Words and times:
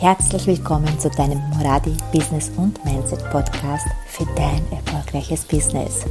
Herzlich 0.00 0.46
willkommen 0.46 0.96
zu 1.00 1.10
deinem 1.10 1.40
Moradi 1.50 1.96
Business 2.12 2.52
und 2.56 2.84
Mindset 2.84 3.18
Podcast 3.32 3.84
für 4.06 4.24
dein 4.36 4.62
erfolgreiches 4.70 5.44
Business. 5.44 6.04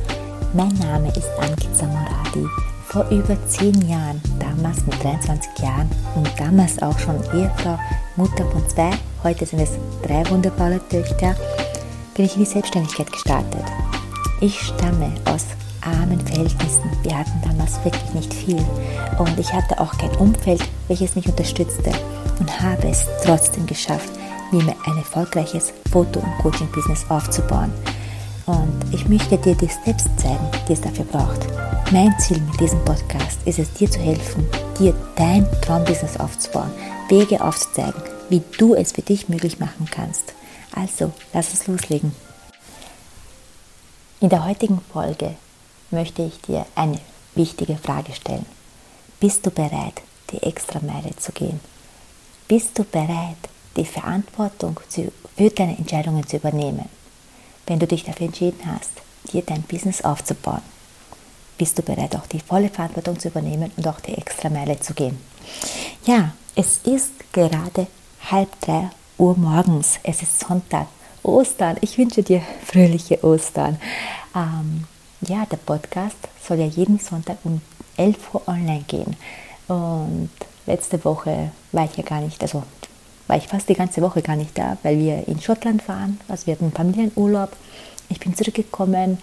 Mein 0.53 0.73
Name 0.79 1.07
ist 1.15 1.29
Ankita 1.39 1.85
Moradi. 1.85 2.45
Vor 2.87 3.07
über 3.09 3.37
zehn 3.47 3.87
Jahren, 3.87 4.21
damals 4.41 4.85
mit 4.85 5.01
23 5.01 5.59
Jahren 5.59 5.89
und 6.15 6.29
damals 6.37 6.81
auch 6.81 6.99
schon 6.99 7.15
Ehefrau, 7.33 7.79
Mutter 8.17 8.43
von 8.51 8.67
zwei, 8.67 8.91
heute 9.23 9.45
sind 9.45 9.61
es 9.61 9.71
drei 10.03 10.29
wunderbare 10.29 10.81
Töchter, 10.89 11.33
bin 12.13 12.25
ich 12.25 12.33
in 12.35 12.43
die 12.43 12.45
Selbstständigkeit 12.45 13.09
gestartet. 13.09 13.63
Ich 14.41 14.59
stamme 14.59 15.13
aus 15.23 15.45
armen 15.79 16.19
Verhältnissen. 16.27 16.91
Wir 17.03 17.19
hatten 17.19 17.41
damals 17.41 17.81
wirklich 17.85 18.13
nicht 18.13 18.33
viel 18.33 18.65
und 19.17 19.39
ich 19.39 19.53
hatte 19.53 19.79
auch 19.79 19.97
kein 19.97 20.13
Umfeld, 20.17 20.61
welches 20.89 21.15
mich 21.15 21.29
unterstützte 21.29 21.93
und 22.39 22.61
habe 22.61 22.87
es 22.87 23.05
trotzdem 23.23 23.65
geschafft, 23.65 24.11
mir 24.51 24.75
ein 24.85 24.97
erfolgreiches 24.97 25.73
Foto- 25.91 26.19
und 26.19 26.37
Coaching-Business 26.39 27.05
aufzubauen. 27.09 27.71
Und 28.45 28.93
ich 28.93 29.07
möchte 29.07 29.37
dir 29.37 29.55
die 29.55 29.69
Steps 29.69 30.05
zeigen, 30.15 30.49
die 30.67 30.73
es 30.73 30.81
dafür 30.81 31.05
braucht. 31.05 31.47
Mein 31.91 32.17
Ziel 32.19 32.39
mit 32.41 32.59
diesem 32.59 32.83
Podcast 32.85 33.39
ist 33.45 33.59
es, 33.59 33.73
dir 33.73 33.89
zu 33.89 33.99
helfen, 33.99 34.47
dir 34.79 34.93
dein 35.15 35.45
Traumbusiness 35.61 36.17
aufzubauen, 36.17 36.71
Wege 37.09 37.43
aufzuzeigen, 37.43 38.01
wie 38.29 38.41
du 38.57 38.75
es 38.75 38.93
für 38.93 39.01
dich 39.01 39.29
möglich 39.29 39.59
machen 39.59 39.87
kannst. 39.91 40.33
Also, 40.73 41.11
lass 41.33 41.49
uns 41.49 41.67
loslegen. 41.67 42.13
In 44.19 44.29
der 44.29 44.45
heutigen 44.45 44.81
Folge 44.91 45.35
möchte 45.91 46.23
ich 46.23 46.41
dir 46.41 46.65
eine 46.75 46.99
wichtige 47.35 47.77
Frage 47.77 48.13
stellen. 48.13 48.45
Bist 49.19 49.45
du 49.45 49.51
bereit, 49.51 50.01
die 50.31 50.41
extra 50.43 50.79
Meile 50.79 51.15
zu 51.15 51.31
gehen? 51.31 51.59
Bist 52.47 52.79
du 52.79 52.85
bereit, 52.85 53.35
die 53.75 53.83
Verantwortung 53.83 54.79
für 54.89 55.49
deine 55.49 55.77
Entscheidungen 55.77 56.25
zu 56.25 56.37
übernehmen? 56.37 56.87
Wenn 57.65 57.79
du 57.79 57.87
dich 57.87 58.05
dafür 58.05 58.27
entschieden 58.27 58.61
hast, 58.65 58.91
dir 59.33 59.41
dein 59.41 59.63
Business 59.63 60.01
aufzubauen, 60.01 60.61
bist 61.57 61.77
du 61.77 61.81
bereit, 61.81 62.15
auch 62.15 62.25
die 62.27 62.39
volle 62.39 62.69
Verantwortung 62.69 63.19
zu 63.19 63.27
übernehmen 63.27 63.71
und 63.75 63.85
auch 63.85 63.99
die 63.99 64.17
extra 64.17 64.49
Meile 64.49 64.79
zu 64.79 64.93
gehen? 64.93 65.17
Ja, 66.05 66.33
es 66.55 66.79
ist 66.85 67.33
gerade 67.33 67.87
halb 68.31 68.61
drei 68.61 68.91
Uhr 69.17 69.35
morgens. 69.37 69.99
Es 70.03 70.21
ist 70.21 70.39
Sonntag. 70.39 70.87
Ostern. 71.23 71.75
Ich 71.81 71.97
wünsche 71.97 72.23
dir 72.23 72.41
fröhliche 72.65 73.21
Ostern. 73.25 73.77
Ähm, 74.33 74.85
ja, 75.27 75.45
der 75.45 75.57
Podcast 75.57 76.15
soll 76.41 76.59
ja 76.59 76.65
jeden 76.65 76.99
Sonntag 76.99 77.39
um 77.43 77.59
11 77.97 78.33
Uhr 78.33 78.47
online 78.47 78.85
gehen. 78.87 79.17
Und 79.67 80.29
letzte 80.67 81.03
Woche 81.03 81.51
war 81.71 81.85
ich 81.85 81.97
ja 81.97 82.03
gar 82.03 82.21
nicht, 82.21 82.41
also 82.41 82.63
war 83.27 83.37
ich 83.37 83.47
fast 83.47 83.67
die 83.67 83.73
ganze 83.73 84.01
Woche 84.01 84.21
gar 84.21 84.35
nicht 84.35 84.57
da, 84.57 84.77
weil 84.83 84.99
wir 84.99 85.27
in 85.27 85.41
Schottland 85.41 85.87
waren. 85.87 86.19
Also 86.27 86.47
wir 86.47 86.53
hatten 86.53 86.71
Familienurlaub. 86.71 87.51
Ich 88.09 88.19
bin 88.19 88.35
zurückgekommen, 88.35 89.17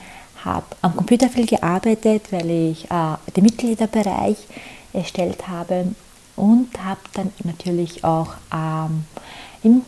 habe 0.45 0.67
am 0.83 0.95
Computer 0.95 1.29
viel 1.29 1.47
gearbeitet, 1.47 2.31
weil 2.31 2.51
ich 2.51 2.85
äh, 2.91 3.17
den 3.35 3.45
Mitgliederbereich 3.45 4.37
erstellt 4.93 5.49
habe 5.49 5.87
und 6.37 6.69
habe 6.85 7.01
dann 7.15 7.33
natürlich 7.45 8.05
auch 8.05 8.35
ähm, 8.53 9.05
im 9.63 9.83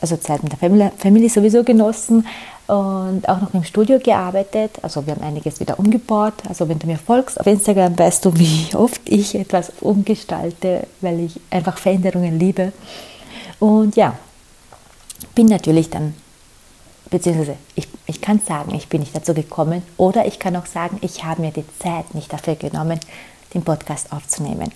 also 0.00 0.16
Zeit 0.16 0.42
mit 0.42 0.52
der 0.52 0.92
Family 0.98 1.28
sowieso 1.28 1.62
genossen 1.62 2.26
und 2.66 3.28
auch 3.28 3.40
noch 3.40 3.52
im 3.52 3.64
Studio 3.64 3.98
gearbeitet. 3.98 4.72
Also 4.82 5.06
wir 5.06 5.14
haben 5.14 5.22
einiges 5.22 5.60
wieder 5.60 5.78
umgebaut. 5.78 6.34
Also 6.48 6.68
wenn 6.68 6.78
du 6.78 6.86
mir 6.86 6.98
folgst 6.98 7.38
auf 7.38 7.46
Instagram, 7.46 7.98
weißt 7.98 8.24
du, 8.24 8.36
wie 8.38 8.74
oft 8.74 9.00
ich 9.04 9.34
etwas 9.34 9.72
umgestalte, 9.80 10.86
weil 11.00 11.20
ich 11.20 11.40
einfach 11.50 11.78
Veränderungen 11.78 12.38
liebe. 12.38 12.72
Und 13.60 13.96
ja, 13.96 14.18
bin 15.34 15.46
natürlich 15.46 15.90
dann, 15.90 16.14
beziehungsweise 17.10 17.56
ich, 17.74 17.86
ich 18.06 18.20
kann 18.20 18.40
sagen, 18.40 18.74
ich 18.74 18.88
bin 18.88 19.00
nicht 19.00 19.14
dazu 19.14 19.34
gekommen 19.34 19.82
oder 19.96 20.26
ich 20.26 20.38
kann 20.38 20.56
auch 20.56 20.66
sagen, 20.66 20.98
ich 21.02 21.24
habe 21.24 21.42
mir 21.42 21.50
die 21.50 21.64
Zeit 21.78 22.14
nicht 22.14 22.32
dafür 22.32 22.56
genommen, 22.56 22.98
den 23.52 23.62
Podcast 23.62 24.10
aufzunehmen. 24.10 24.72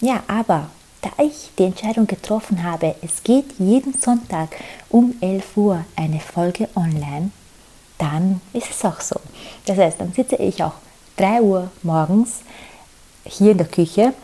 Ja, 0.00 0.22
aber 0.28 0.68
da 1.02 1.10
ich 1.22 1.50
die 1.58 1.64
Entscheidung 1.64 2.06
getroffen 2.06 2.62
habe, 2.62 2.94
es 3.02 3.22
geht 3.22 3.58
jeden 3.58 3.92
Sonntag 3.98 4.56
um 4.88 5.14
11 5.20 5.56
Uhr 5.56 5.84
eine 5.96 6.20
Folge 6.20 6.68
online, 6.76 7.30
dann 7.98 8.40
ist 8.52 8.70
es 8.70 8.84
auch 8.84 9.00
so. 9.00 9.16
Das 9.66 9.76
heißt, 9.76 10.00
dann 10.00 10.12
sitze 10.12 10.36
ich 10.36 10.62
auch 10.62 10.74
3 11.16 11.42
Uhr 11.42 11.70
morgens 11.82 12.40
hier 13.24 13.50
in 13.50 13.58
der 13.58 13.66
Küche, 13.66 14.14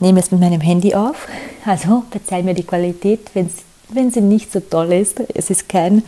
nehme 0.00 0.20
es 0.20 0.30
mit 0.32 0.40
meinem 0.40 0.60
Handy 0.60 0.94
auf, 0.94 1.28
also 1.64 2.02
verzeih 2.10 2.42
mir 2.42 2.54
die 2.54 2.66
Qualität, 2.66 3.30
wenn 3.34 4.10
sie 4.10 4.20
nicht 4.20 4.50
so 4.50 4.58
toll 4.58 4.92
ist. 4.92 5.20
Es 5.34 5.50
ist 5.50 5.68
kein 5.68 6.02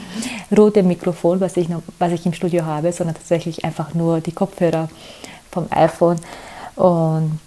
rotes 0.56 0.84
Mikrofon, 0.84 1.40
was 1.40 1.56
ich, 1.56 1.68
noch, 1.68 1.82
was 2.00 2.12
ich 2.12 2.26
im 2.26 2.32
Studio 2.32 2.64
habe, 2.64 2.92
sondern 2.92 3.14
tatsächlich 3.14 3.64
einfach 3.64 3.94
nur 3.94 4.20
die 4.20 4.32
Kopfhörer 4.32 4.88
vom 5.52 5.66
iPhone. 5.70 6.18
Und 6.74 7.38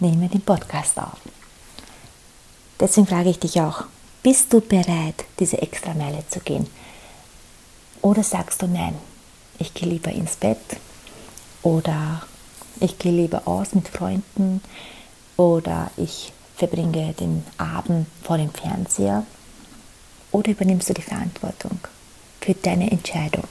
nehme 0.00 0.28
den 0.28 0.42
Podcast 0.42 0.98
auf. 0.98 1.18
Deswegen 2.80 3.06
frage 3.06 3.30
ich 3.30 3.38
dich 3.38 3.60
auch, 3.60 3.84
bist 4.22 4.52
du 4.52 4.60
bereit, 4.60 5.24
diese 5.38 5.60
extra 5.60 5.94
Meile 5.94 6.22
zu 6.28 6.40
gehen? 6.40 6.68
Oder 8.02 8.22
sagst 8.22 8.62
du 8.62 8.66
nein, 8.66 8.94
ich 9.58 9.74
gehe 9.74 9.88
lieber 9.88 10.12
ins 10.12 10.36
Bett 10.36 10.58
oder 11.62 12.22
ich 12.80 12.98
gehe 12.98 13.12
lieber 13.12 13.46
aus 13.46 13.74
mit 13.74 13.88
Freunden 13.88 14.60
oder 15.36 15.90
ich 15.96 16.32
verbringe 16.56 17.12
den 17.14 17.44
Abend 17.56 18.06
vor 18.22 18.38
dem 18.38 18.50
Fernseher 18.50 19.24
oder 20.30 20.50
übernimmst 20.50 20.88
du 20.88 20.94
die 20.94 21.02
Verantwortung 21.02 21.78
für 22.40 22.54
deine 22.54 22.90
Entscheidung, 22.90 23.48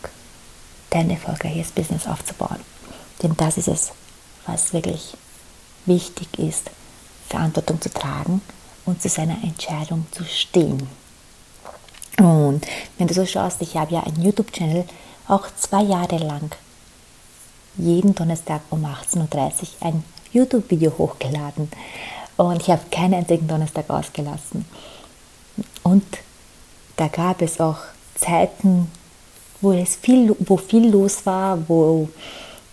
dein 0.90 1.10
erfolgreiches 1.10 1.72
Business 1.72 2.08
aufzubauen? 2.08 2.60
Denn 3.22 3.36
das 3.36 3.58
ist 3.58 3.68
es, 3.68 3.92
was 4.46 4.74
wirklich 4.74 5.18
wichtig 5.88 6.28
ist, 6.38 6.70
Verantwortung 7.28 7.82
zu 7.82 7.92
tragen 7.92 8.42
und 8.86 9.02
zu 9.02 9.10
seiner 9.10 9.44
Entscheidung 9.44 10.06
zu 10.12 10.24
stehen. 10.24 10.88
Und 12.20 12.66
wenn 12.98 13.08
du 13.08 13.14
so 13.14 13.26
schaust, 13.26 13.62
ich 13.62 13.76
habe 13.76 13.94
ja 13.94 14.04
einen 14.04 14.24
YouTube-Channel 14.24 14.86
auch 15.28 15.48
zwei 15.58 15.84
Jahre 15.84 16.18
lang 16.18 16.52
jeden 17.78 18.16
Donnerstag 18.16 18.62
um 18.70 18.86
18.30 18.86 19.20
Uhr 19.20 19.52
ein 19.82 20.04
YouTube-Video 20.32 20.94
hochgeladen. 20.98 21.70
Und 22.38 22.62
ich 22.62 22.70
habe 22.70 22.82
keinen 22.92 23.16
einzigen 23.16 23.48
Donnerstag 23.48 23.90
ausgelassen. 23.90 24.66
Und 25.84 26.04
da 26.96 27.08
gab 27.08 27.42
es 27.42 27.60
auch 27.60 27.78
Zeiten, 28.16 28.92
wo 29.62 29.72
es 29.72 29.96
viel, 29.96 30.36
wo 30.40 30.58
viel 30.58 30.90
los 30.90 31.26
war, 31.26 31.58
wo 31.68 32.10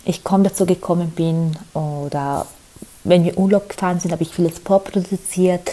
ich 0.03 0.23
kaum 0.23 0.43
dazu 0.43 0.65
gekommen 0.65 1.11
bin 1.11 1.57
oder 1.73 2.45
wenn 3.05 3.23
wir 3.23 3.37
Urlaub 3.37 3.69
gefahren 3.69 3.99
sind, 3.99 4.11
habe 4.11 4.23
ich 4.23 4.33
vieles 4.33 4.59
vorproduziert. 4.59 5.71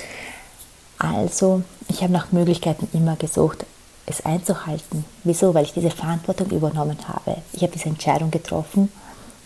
Also, 0.98 1.62
ich 1.88 2.03
habe 2.03 2.12
nach 2.12 2.31
Möglichkeiten 2.31 2.88
immer 2.93 3.16
gesucht, 3.16 3.65
es 4.06 4.25
einzuhalten. 4.25 5.04
Wieso? 5.25 5.54
Weil 5.54 5.65
ich 5.65 5.72
diese 5.72 5.91
Verantwortung 5.91 6.50
übernommen 6.50 6.98
habe. 7.09 7.38
Ich 7.53 7.62
habe 7.62 7.72
diese 7.72 7.88
Entscheidung 7.88 8.31
getroffen 8.31 8.93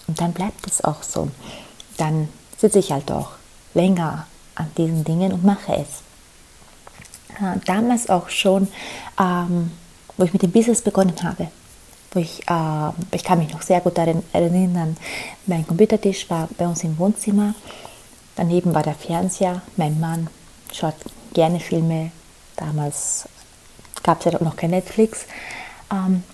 und 0.07 0.21
dann 0.21 0.33
bleibt 0.33 0.67
es 0.67 0.83
auch 0.85 1.03
so. 1.03 1.29
Dann 1.97 2.29
sitze 2.59 2.81
ich 2.81 2.93
halt 2.93 3.11
auch 3.11 3.31
länger 3.75 4.27
an 4.57 4.67
diesen 4.77 5.05
Dingen 5.05 5.33
und 5.33 5.45
mache 5.45 5.77
es. 5.77 6.03
Damals 7.67 8.09
auch 8.09 8.31
schon, 8.31 8.69
ähm, 9.21 9.71
wo 10.17 10.25
ich 10.25 10.33
mit 10.33 10.43
dem 10.43 10.51
Business 10.53 10.81
begonnen 10.81 11.15
habe, 11.23 11.49
wo 12.17 12.21
ich, 12.21 12.41
äh, 12.49 13.15
ich 13.15 13.23
kann 13.23 13.39
mich 13.39 13.53
noch 13.53 13.63
sehr 13.63 13.81
gut 13.81 13.97
daran 13.99 14.23
erinnern, 14.33 14.97
mein 15.47 15.67
Computertisch 15.67 16.29
war 16.31 16.49
bei 16.57 16.67
uns 16.67 16.83
im 16.83 16.99
Wohnzimmer, 16.99 17.55
daneben 18.35 18.75
war 18.75 18.83
der 18.83 18.95
Fernseher, 18.95 19.63
mein 19.77 20.01
Mann 20.01 20.29
schaut 20.73 20.95
gerne 21.35 21.61
Filme, 21.61 22.11
damals 22.57 23.29
gab 24.03 24.19
es 24.19 24.33
ja 24.33 24.43
noch 24.43 24.57
kein 24.57 24.71
Netflix, 24.71 25.27
ähm, 25.93 26.25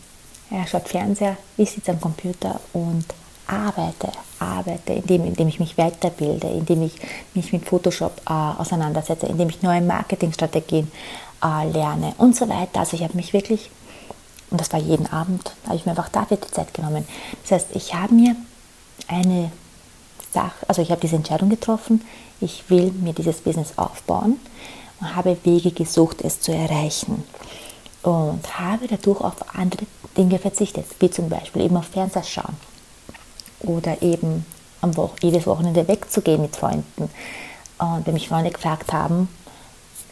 er 0.50 0.66
schaut 0.66 0.88
Fernseher, 0.88 1.36
ich 1.56 1.70
sitze 1.70 1.90
am 1.90 2.00
Computer 2.00 2.60
und 2.72 3.04
arbeite, 3.46 4.08
arbeite, 4.38 4.92
indem, 4.92 5.24
indem 5.26 5.48
ich 5.48 5.58
mich 5.58 5.76
weiterbilde, 5.76 6.46
indem 6.46 6.82
ich 6.82 6.94
mich 7.34 7.52
mit 7.52 7.66
Photoshop 7.66 8.20
äh, 8.28 8.32
auseinandersetze, 8.32 9.26
indem 9.26 9.48
ich 9.48 9.62
neue 9.62 9.80
Marketingstrategien 9.80 10.90
äh, 11.44 11.68
lerne 11.68 12.14
und 12.18 12.36
so 12.36 12.48
weiter. 12.48 12.80
Also 12.80 12.96
ich 12.96 13.02
habe 13.02 13.16
mich 13.16 13.32
wirklich 13.32 13.70
und 14.52 14.60
das 14.60 14.72
war 14.72 14.78
jeden 14.78 15.06
Abend, 15.06 15.52
da 15.62 15.70
habe 15.70 15.76
ich 15.76 15.87
mir 15.87 15.93
einfach 15.93 16.10
dafür 16.10 16.37
die 16.37 16.50
Zeit 16.50 16.75
genommen. 16.75 17.08
Das 17.43 17.52
heißt, 17.52 17.69
ich 17.75 17.94
habe 17.94 18.14
mir 18.14 18.37
eine 19.08 19.50
Sache, 20.32 20.69
also 20.69 20.82
ich 20.82 20.90
habe 20.90 21.00
diese 21.00 21.16
Entscheidung 21.16 21.49
getroffen, 21.49 22.02
ich 22.40 22.69
will 22.69 22.93
mir 22.93 23.14
dieses 23.14 23.38
Business 23.40 23.72
aufbauen 23.76 24.38
und 25.00 25.16
habe 25.16 25.38
Wege 25.44 25.70
gesucht, 25.70 26.20
es 26.22 26.40
zu 26.40 26.52
erreichen. 26.52 27.25
Und 28.02 28.58
habe 28.58 28.88
dadurch 28.88 29.20
auf 29.20 29.54
andere 29.54 29.87
Dinge 30.16 30.38
verzichtet, 30.38 30.87
wie 30.98 31.10
zum 31.10 31.28
Beispiel 31.28 31.62
eben 31.62 31.76
auf 31.76 31.87
Fernseher 31.87 32.25
schauen 32.25 32.56
oder 33.60 34.02
eben 34.02 34.44
am 34.81 34.96
Wo 34.96 35.12
jedes 35.22 35.46
Wochenende 35.46 35.87
wegzugehen 35.88 36.43
mit 36.43 36.56
Freunden. 36.56 37.08
Und 37.78 38.06
wenn 38.06 38.14
mich 38.14 38.28
Freunde 38.28 38.50
gefragt 38.50 38.93
haben, 38.93 39.28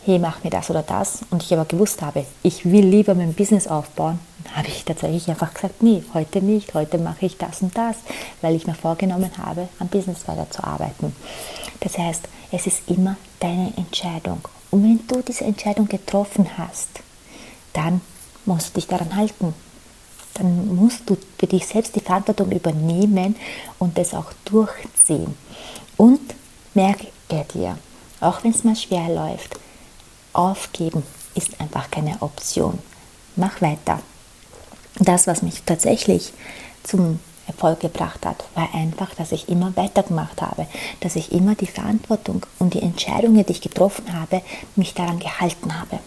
hey, 0.05 0.19
mach 0.19 0.43
mir 0.43 0.51
das 0.51 0.71
oder 0.71 0.83
das 0.83 1.21
und 1.31 1.43
ich 1.43 1.53
aber 1.53 1.65
gewusst 1.65 2.03
habe, 2.03 2.25
ich 2.43 2.65
will 2.65 2.85
lieber 2.87 3.15
mein 3.15 3.35
Business 3.35 3.67
aufbauen, 3.67 4.19
dann 4.45 4.57
habe 4.57 4.69
ich 4.69 4.85
tatsächlich 4.85 5.29
einfach 5.29 5.53
gesagt, 5.53 5.83
nee, 5.83 6.03
heute 6.15 6.41
nicht, 6.41 6.75
heute 6.75 6.99
mache 6.99 7.27
ich 7.27 7.37
das 7.37 7.61
und 7.63 7.77
das, 7.77 7.97
weil 8.41 8.55
ich 8.55 8.67
mir 8.67 8.75
vorgenommen 8.75 9.31
habe, 9.39 9.69
am 9.79 9.89
Business 9.89 10.27
weiterzuarbeiten. 10.27 11.15
Das 11.81 11.99
heißt, 11.99 12.29
es 12.53 12.67
ist 12.67 12.83
immer 12.89 13.17
deine 13.39 13.73
Entscheidung. 13.77 14.41
Und 14.71 14.85
wenn 14.85 15.07
du 15.07 15.23
diese 15.23 15.45
Entscheidung 15.45 15.89
getroffen 15.89 16.47
hast, 16.57 16.89
dann 17.73 18.01
musst 18.47 18.69
du 18.69 18.81
dich 18.81 18.87
daran 18.87 19.15
halten. 19.17 19.55
Dann 20.35 20.75
musst 20.75 21.09
du 21.11 21.17
für 21.39 21.47
dich 21.47 21.67
selbst 21.67 21.95
die 21.95 22.01
Verantwortung 22.01 22.51
übernehmen 22.53 23.37
und 23.79 23.99
das 23.99 24.15
auch 24.15 24.33
durchziehen. 24.45 25.35
Und 25.97 26.21
merke 26.75 27.09
dir, 27.55 27.79
auch 28.21 28.43
wenn 28.43 28.53
es 28.53 28.65
mal 28.65 28.77
schwer 28.77 29.09
läuft, 29.09 29.59
aufgeben 30.33 31.03
ist 31.35 31.61
einfach 31.61 31.91
keine 31.91 32.21
Option. 32.21 32.79
Mach 33.37 33.61
weiter. 33.63 34.01
Das, 34.99 35.27
was 35.27 35.43
mich 35.43 35.63
tatsächlich 35.65 36.33
zum 36.83 37.21
Erfolg 37.47 37.81
gebracht 37.81 38.27
hat, 38.27 38.45
war 38.55 38.75
einfach, 38.75 39.15
dass 39.15 39.33
ich 39.33 39.49
immer 39.49 39.77
weitergemacht 39.77 40.43
habe, 40.43 40.67
dass 41.01 41.17
ich 41.17 41.33
immer 41.33 41.55
die 41.55 41.67
Verantwortung 41.67 42.47
und 42.59 42.75
die 42.75 42.83
Entscheidungen, 42.83 43.45
die 43.45 43.53
ich 43.53 43.61
getroffen 43.61 44.13
habe, 44.13 44.43
mich 44.77 44.95
daran 44.95 45.19
gehalten 45.19 45.79
habe. 45.79 45.99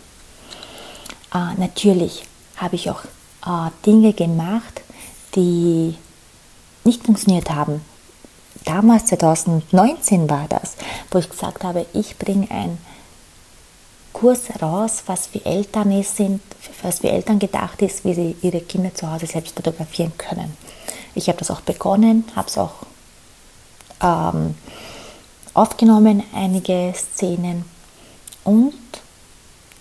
Äh, 1.33 1.59
natürlich 1.59 2.23
habe 2.57 2.75
ich 2.75 2.89
auch 2.89 3.03
äh, 3.45 3.71
Dinge 3.85 4.13
gemacht, 4.13 4.81
die 5.35 5.95
nicht 6.83 7.03
funktioniert 7.03 7.49
haben. 7.49 7.81
Damals, 8.65 9.05
2019 9.07 10.29
war 10.29 10.45
das, 10.47 10.75
wo 11.11 11.19
ich 11.19 11.29
gesagt 11.29 11.63
habe, 11.63 11.85
ich 11.93 12.17
bringe 12.17 12.49
ein 12.51 12.77
Kurs 14.13 14.43
raus, 14.61 15.03
was 15.07 15.27
für 15.27 15.43
Eltern 15.45 15.91
ist, 15.91 16.15
sind, 16.15 16.41
was 16.81 16.99
für 16.99 17.09
Eltern 17.09 17.39
gedacht 17.39 17.81
ist, 17.81 18.05
wie 18.05 18.13
sie 18.13 18.35
ihre 18.41 18.61
Kinder 18.61 18.93
zu 18.93 19.11
Hause 19.11 19.25
selbst 19.25 19.55
fotografieren 19.55 20.13
können. 20.17 20.55
Ich 21.15 21.27
habe 21.27 21.39
das 21.39 21.51
auch 21.51 21.61
begonnen, 21.61 22.23
habe 22.35 22.47
es 22.47 22.57
auch 22.57 22.73
ähm, 24.01 24.55
aufgenommen, 25.53 26.23
einige 26.33 26.93
Szenen 26.95 27.65
und 28.43 28.73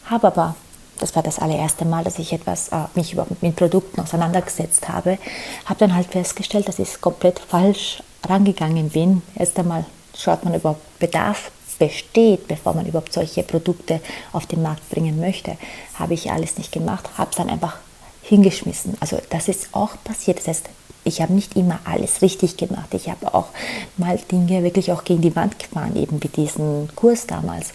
habe 0.06 0.26
aber, 0.26 0.56
das 0.98 1.14
war 1.14 1.22
das 1.22 1.38
allererste 1.38 1.84
Mal, 1.84 2.04
dass 2.04 2.18
ich 2.18 2.32
etwas, 2.32 2.68
äh, 2.68 2.84
mich 2.94 3.12
überhaupt 3.12 3.42
mit 3.42 3.56
Produkten 3.56 4.00
auseinandergesetzt 4.00 4.88
habe, 4.88 5.18
habe 5.64 5.78
dann 5.78 5.94
halt 5.94 6.08
festgestellt, 6.08 6.68
dass 6.68 6.78
ich 6.78 7.00
komplett 7.00 7.38
falsch 7.38 8.02
rangegangen 8.24 8.90
bin. 8.90 9.22
Erst 9.34 9.58
einmal 9.58 9.84
schaut 10.16 10.44
man 10.44 10.54
über 10.54 10.76
Bedarf 10.98 11.50
besteht, 11.82 12.46
bevor 12.46 12.74
man 12.74 12.86
überhaupt 12.86 13.12
solche 13.12 13.42
Produkte 13.42 14.00
auf 14.32 14.46
den 14.46 14.62
Markt 14.62 14.88
bringen 14.88 15.18
möchte, 15.18 15.56
habe 15.94 16.14
ich 16.14 16.30
alles 16.30 16.56
nicht 16.56 16.70
gemacht, 16.70 17.10
habe 17.18 17.30
es 17.30 17.36
dann 17.36 17.50
einfach 17.50 17.78
hingeschmissen. 18.22 18.96
Also 19.00 19.18
das 19.30 19.48
ist 19.48 19.70
auch 19.72 19.96
passiert. 20.04 20.38
Das 20.38 20.46
heißt, 20.46 20.68
ich 21.02 21.20
habe 21.20 21.32
nicht 21.32 21.56
immer 21.56 21.80
alles 21.84 22.22
richtig 22.22 22.56
gemacht. 22.56 22.94
Ich 22.94 23.08
habe 23.08 23.34
auch 23.34 23.48
mal 23.96 24.16
Dinge 24.30 24.62
wirklich 24.62 24.92
auch 24.92 25.02
gegen 25.02 25.22
die 25.22 25.34
Wand 25.34 25.58
gefahren, 25.58 25.96
eben 25.96 26.22
wie 26.22 26.28
diesen 26.28 26.88
Kurs 26.94 27.26
damals. 27.26 27.72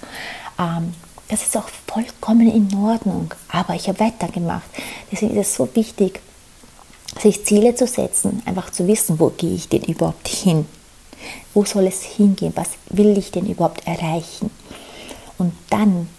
Ähm, 0.57 0.94
das 1.27 1.42
ist 1.42 1.57
auch 1.57 1.68
vollkommen 1.86 2.50
in 2.50 2.74
Ordnung. 2.77 3.33
Aber 3.50 3.75
ich 3.75 3.89
habe 3.89 4.00
weitergemacht. 4.00 4.69
Deswegen 5.12 5.36
ist 5.36 5.50
es 5.50 5.56
so 5.56 5.68
wichtig, 5.74 6.21
sich 7.19 7.44
Ziele 7.44 7.75
zu 7.75 7.88
setzen, 7.88 8.42
einfach 8.45 8.69
zu 8.69 8.88
wissen, 8.88 9.19
wo 9.19 9.31
gehe 9.31 9.54
ich 9.54 9.68
denn 9.68 9.83
überhaupt 9.83 10.30
hin. 10.30 10.65
Wo 11.53 11.65
soll 11.65 11.87
es 11.87 12.03
hingehen? 12.03 12.53
Was 12.55 12.69
will 12.89 13.17
ich 13.17 13.31
denn 13.31 13.45
überhaupt 13.45 13.85
erreichen? 13.87 14.51
Und 15.37 15.53
dann, 15.69 16.09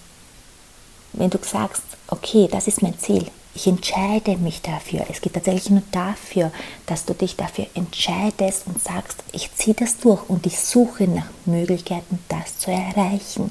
wenn 1.12 1.30
du 1.30 1.38
sagst, 1.42 1.82
okay, 2.08 2.48
das 2.50 2.66
ist 2.66 2.82
mein 2.82 2.98
Ziel, 2.98 3.26
ich 3.54 3.66
entscheide 3.66 4.36
mich 4.36 4.62
dafür. 4.62 5.04
Es 5.10 5.20
geht 5.20 5.34
tatsächlich 5.34 5.70
nur 5.70 5.82
dafür, 5.90 6.52
dass 6.86 7.04
du 7.04 7.14
dich 7.14 7.34
dafür 7.34 7.66
entscheidest 7.74 8.66
und 8.66 8.80
sagst, 8.80 9.24
ich 9.32 9.52
ziehe 9.54 9.74
das 9.74 9.98
durch 9.98 10.28
und 10.28 10.46
ich 10.46 10.60
suche 10.60 11.08
nach 11.08 11.26
Möglichkeiten, 11.44 12.20
das 12.28 12.58
zu 12.58 12.70
erreichen. 12.70 13.50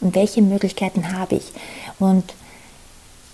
Und 0.00 0.14
welche 0.14 0.40
Möglichkeiten 0.40 1.12
habe 1.12 1.36
ich? 1.36 1.52
Und 1.98 2.32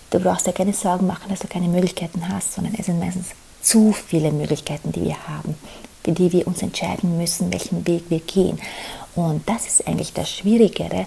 du 0.09 0.19
brauchst 0.19 0.45
dir 0.45 0.53
keine 0.53 0.73
Sorgen 0.73 1.07
machen, 1.07 1.29
dass 1.29 1.39
du 1.39 1.47
keine 1.47 1.69
Möglichkeiten 1.69 2.27
hast, 2.27 2.53
sondern 2.53 2.75
es 2.77 2.87
sind 2.87 2.99
meistens 2.99 3.27
zu 3.61 3.93
viele 3.93 4.31
Möglichkeiten, 4.31 4.91
die 4.91 5.05
wir 5.05 5.27
haben 5.27 5.55
für 6.03 6.11
die 6.11 6.31
wir 6.31 6.47
uns 6.47 6.61
entscheiden 6.61 7.17
müssen, 7.17 7.51
welchen 7.51 7.85
Weg 7.87 8.03
wir 8.09 8.19
gehen. 8.19 8.59
Und 9.15 9.47
das 9.47 9.67
ist 9.67 9.87
eigentlich 9.87 10.13
das 10.13 10.29
Schwierigere. 10.29 11.05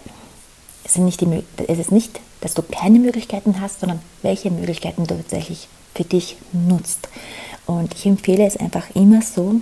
Es, 0.84 0.94
sind 0.94 1.04
nicht 1.04 1.20
die, 1.20 1.43
es 1.66 1.78
ist 1.78 1.93
nicht, 1.93 2.20
dass 2.40 2.54
du 2.54 2.62
keine 2.62 2.98
Möglichkeiten 2.98 3.60
hast, 3.60 3.81
sondern 3.81 4.00
welche 4.22 4.50
Möglichkeiten 4.50 5.06
du 5.06 5.16
tatsächlich 5.16 5.69
für 5.94 6.04
dich 6.04 6.37
nutzt. 6.52 7.08
Und 7.66 7.94
ich 7.94 8.06
empfehle 8.06 8.46
es 8.46 8.56
einfach 8.56 8.94
immer 8.94 9.22
so, 9.22 9.60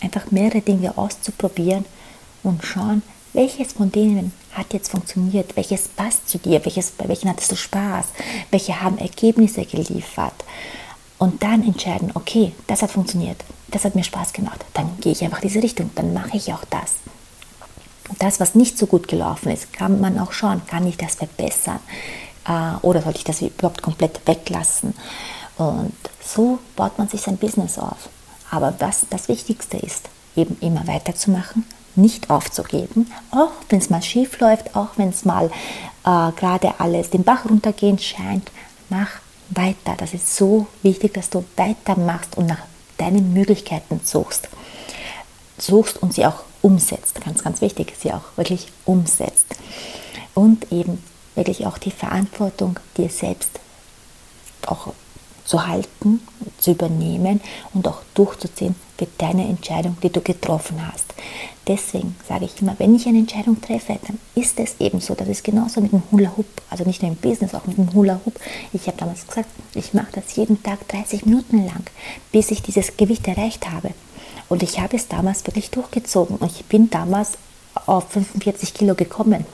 einfach 0.00 0.30
mehrere 0.30 0.60
Dinge 0.60 0.96
auszuprobieren 0.96 1.84
und 2.42 2.64
schauen, 2.64 3.02
welches 3.32 3.74
von 3.74 3.92
denen 3.92 4.32
hat 4.52 4.72
jetzt 4.72 4.90
funktioniert, 4.90 5.56
welches 5.56 5.88
passt 5.88 6.28
zu 6.28 6.38
dir, 6.38 6.64
welches, 6.64 6.90
bei 6.90 7.06
welchen 7.08 7.28
hattest 7.28 7.52
du 7.52 7.56
Spaß, 7.56 8.06
welche 8.50 8.80
haben 8.80 8.98
Ergebnisse 8.98 9.64
geliefert. 9.64 10.44
Und 11.18 11.42
dann 11.42 11.62
entscheiden, 11.62 12.10
okay, 12.14 12.52
das 12.66 12.82
hat 12.82 12.90
funktioniert, 12.90 13.44
das 13.70 13.84
hat 13.84 13.94
mir 13.94 14.04
Spaß 14.04 14.32
gemacht, 14.32 14.64
dann 14.74 14.98
gehe 15.00 15.12
ich 15.12 15.22
einfach 15.22 15.40
diese 15.40 15.62
Richtung, 15.62 15.90
dann 15.94 16.12
mache 16.14 16.36
ich 16.36 16.52
auch 16.52 16.64
das. 16.70 16.94
Das, 18.18 18.40
was 18.40 18.54
nicht 18.54 18.78
so 18.78 18.86
gut 18.86 19.06
gelaufen 19.06 19.50
ist, 19.50 19.72
kann 19.72 20.00
man 20.00 20.18
auch 20.18 20.32
schauen, 20.32 20.62
kann 20.66 20.86
ich 20.86 20.96
das 20.96 21.16
verbessern 21.16 21.80
äh, 22.46 22.76
oder 22.80 23.02
sollte 23.02 23.18
ich 23.18 23.24
das 23.24 23.42
überhaupt 23.42 23.82
komplett 23.82 24.26
weglassen. 24.26 24.94
Und 25.58 25.94
so 26.24 26.58
baut 26.76 26.98
man 26.98 27.08
sich 27.08 27.20
sein 27.20 27.36
Business 27.36 27.78
auf. 27.78 28.08
Aber 28.50 28.74
was 28.78 29.06
das 29.10 29.28
Wichtigste 29.28 29.76
ist, 29.76 30.08
eben 30.36 30.56
immer 30.60 30.86
weiterzumachen, 30.86 31.66
nicht 31.96 32.30
aufzugeben, 32.30 33.12
auch 33.30 33.50
wenn 33.68 33.80
es 33.80 33.90
mal 33.90 34.02
schief 34.02 34.38
läuft, 34.40 34.74
auch 34.74 34.90
wenn 34.96 35.10
es 35.10 35.24
mal 35.24 35.50
äh, 36.04 36.32
gerade 36.32 36.78
alles 36.78 37.10
den 37.10 37.24
Bach 37.24 37.44
runtergehen 37.44 37.98
scheint, 37.98 38.50
mach 38.88 39.08
weiter. 39.50 39.94
Das 39.98 40.14
ist 40.14 40.34
so 40.34 40.66
wichtig, 40.82 41.14
dass 41.14 41.28
du 41.28 41.44
weitermachst 41.56 42.36
und 42.36 42.46
nach 42.46 42.62
deinen 42.98 43.32
Möglichkeiten 43.32 44.00
suchst. 44.04 44.48
Suchst 45.58 46.02
und 46.02 46.14
sie 46.14 46.26
auch 46.26 46.44
umsetzt. 46.62 47.20
Ganz, 47.24 47.42
ganz 47.42 47.60
wichtig, 47.60 47.94
sie 47.98 48.12
auch 48.12 48.36
wirklich 48.36 48.68
umsetzt. 48.84 49.46
Und 50.34 50.70
eben 50.70 51.02
wirklich 51.34 51.66
auch 51.66 51.78
die 51.78 51.90
Verantwortung 51.90 52.78
dir 52.96 53.08
selbst 53.08 53.60
auch 54.66 54.92
zu 55.48 55.66
halten, 55.66 56.20
zu 56.58 56.72
übernehmen 56.72 57.40
und 57.72 57.88
auch 57.88 58.02
durchzuziehen 58.14 58.74
für 58.98 59.06
deine 59.16 59.48
Entscheidung, 59.48 59.96
die 60.02 60.10
du 60.10 60.20
getroffen 60.20 60.76
hast. 60.86 61.14
Deswegen 61.66 62.16
sage 62.28 62.44
ich 62.44 62.60
immer, 62.60 62.78
wenn 62.78 62.94
ich 62.94 63.06
eine 63.06 63.18
Entscheidung 63.18 63.58
treffe, 63.60 63.98
dann 64.06 64.18
ist 64.34 64.60
es 64.60 64.76
eben 64.78 65.00
so. 65.00 65.14
Das 65.14 65.26
ist 65.26 65.44
genauso 65.44 65.80
mit 65.80 65.92
dem 65.92 66.02
Hula 66.12 66.32
Hoop, 66.36 66.46
also 66.68 66.84
nicht 66.84 67.02
nur 67.02 67.10
im 67.12 67.16
Business, 67.16 67.54
auch 67.54 67.64
mit 67.66 67.78
dem 67.78 67.94
Hula 67.94 68.20
Hoop. 68.26 68.38
Ich 68.74 68.86
habe 68.86 68.98
damals 68.98 69.26
gesagt, 69.26 69.48
ich 69.74 69.94
mache 69.94 70.12
das 70.12 70.36
jeden 70.36 70.62
Tag 70.62 70.86
30 70.88 71.24
Minuten 71.24 71.64
lang, 71.64 71.84
bis 72.30 72.50
ich 72.50 72.60
dieses 72.60 72.98
Gewicht 72.98 73.26
erreicht 73.26 73.70
habe. 73.70 73.92
Und 74.50 74.62
ich 74.62 74.80
habe 74.80 74.96
es 74.96 75.08
damals 75.08 75.46
wirklich 75.46 75.70
durchgezogen 75.70 76.36
und 76.36 76.50
ich 76.50 76.64
bin 76.66 76.90
damals 76.90 77.32
auf 77.86 78.10
45 78.10 78.74
Kilo 78.74 78.94
gekommen 78.94 79.46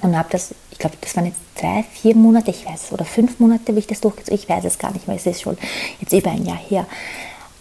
und 0.00 0.16
habe 0.16 0.28
das, 0.30 0.54
ich 0.78 0.80
glaube, 0.80 0.96
das 1.00 1.16
waren 1.16 1.26
jetzt 1.26 1.40
drei, 1.56 1.84
vier 1.92 2.14
Monate, 2.14 2.52
ich 2.52 2.64
weiß, 2.64 2.92
oder 2.92 3.04
fünf 3.04 3.40
Monate, 3.40 3.74
wie 3.74 3.80
ich 3.80 3.88
das 3.88 4.00
durchgezogen 4.00 4.38
ich 4.38 4.48
weiß 4.48 4.64
es 4.64 4.78
gar 4.78 4.92
nicht 4.92 5.08
mehr, 5.08 5.16
es 5.16 5.26
ist 5.26 5.42
schon 5.42 5.58
jetzt 6.00 6.12
über 6.12 6.30
ein 6.30 6.46
Jahr 6.46 6.56
her, 6.56 6.86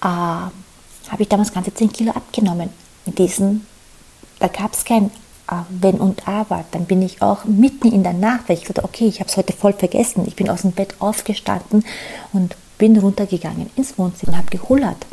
äh, 0.03 0.05
habe 0.05 1.21
ich 1.21 1.27
damals 1.27 1.51
ganze 1.51 1.73
10 1.73 1.91
Kilo 1.91 2.11
abgenommen. 2.11 2.69
In 3.07 3.15
diesen, 3.15 3.65
da 4.39 4.47
gab 4.49 4.73
es 4.73 4.85
kein 4.85 5.05
äh, 5.49 5.55
Wenn 5.69 5.95
und 5.95 6.27
Aber. 6.27 6.63
Dann 6.69 6.85
bin 6.85 7.01
ich 7.01 7.23
auch 7.23 7.45
mitten 7.45 7.91
in 7.91 8.03
der 8.03 8.13
Nacht, 8.13 8.47
weil 8.47 8.57
ich 8.57 8.65
dachte, 8.65 8.83
okay, 8.83 9.07
ich 9.07 9.19
habe 9.19 9.29
es 9.29 9.37
heute 9.37 9.53
voll 9.53 9.73
vergessen. 9.73 10.25
Ich 10.27 10.35
bin 10.35 10.47
aus 10.47 10.61
dem 10.61 10.73
Bett 10.73 10.93
aufgestanden 10.99 11.83
und 12.33 12.55
bin 12.77 12.97
runtergegangen 12.99 13.71
ins 13.75 13.97
Wohnzimmer 13.97 14.33
und 14.33 14.37
habe 14.37 14.55
gehullert. 14.55 15.07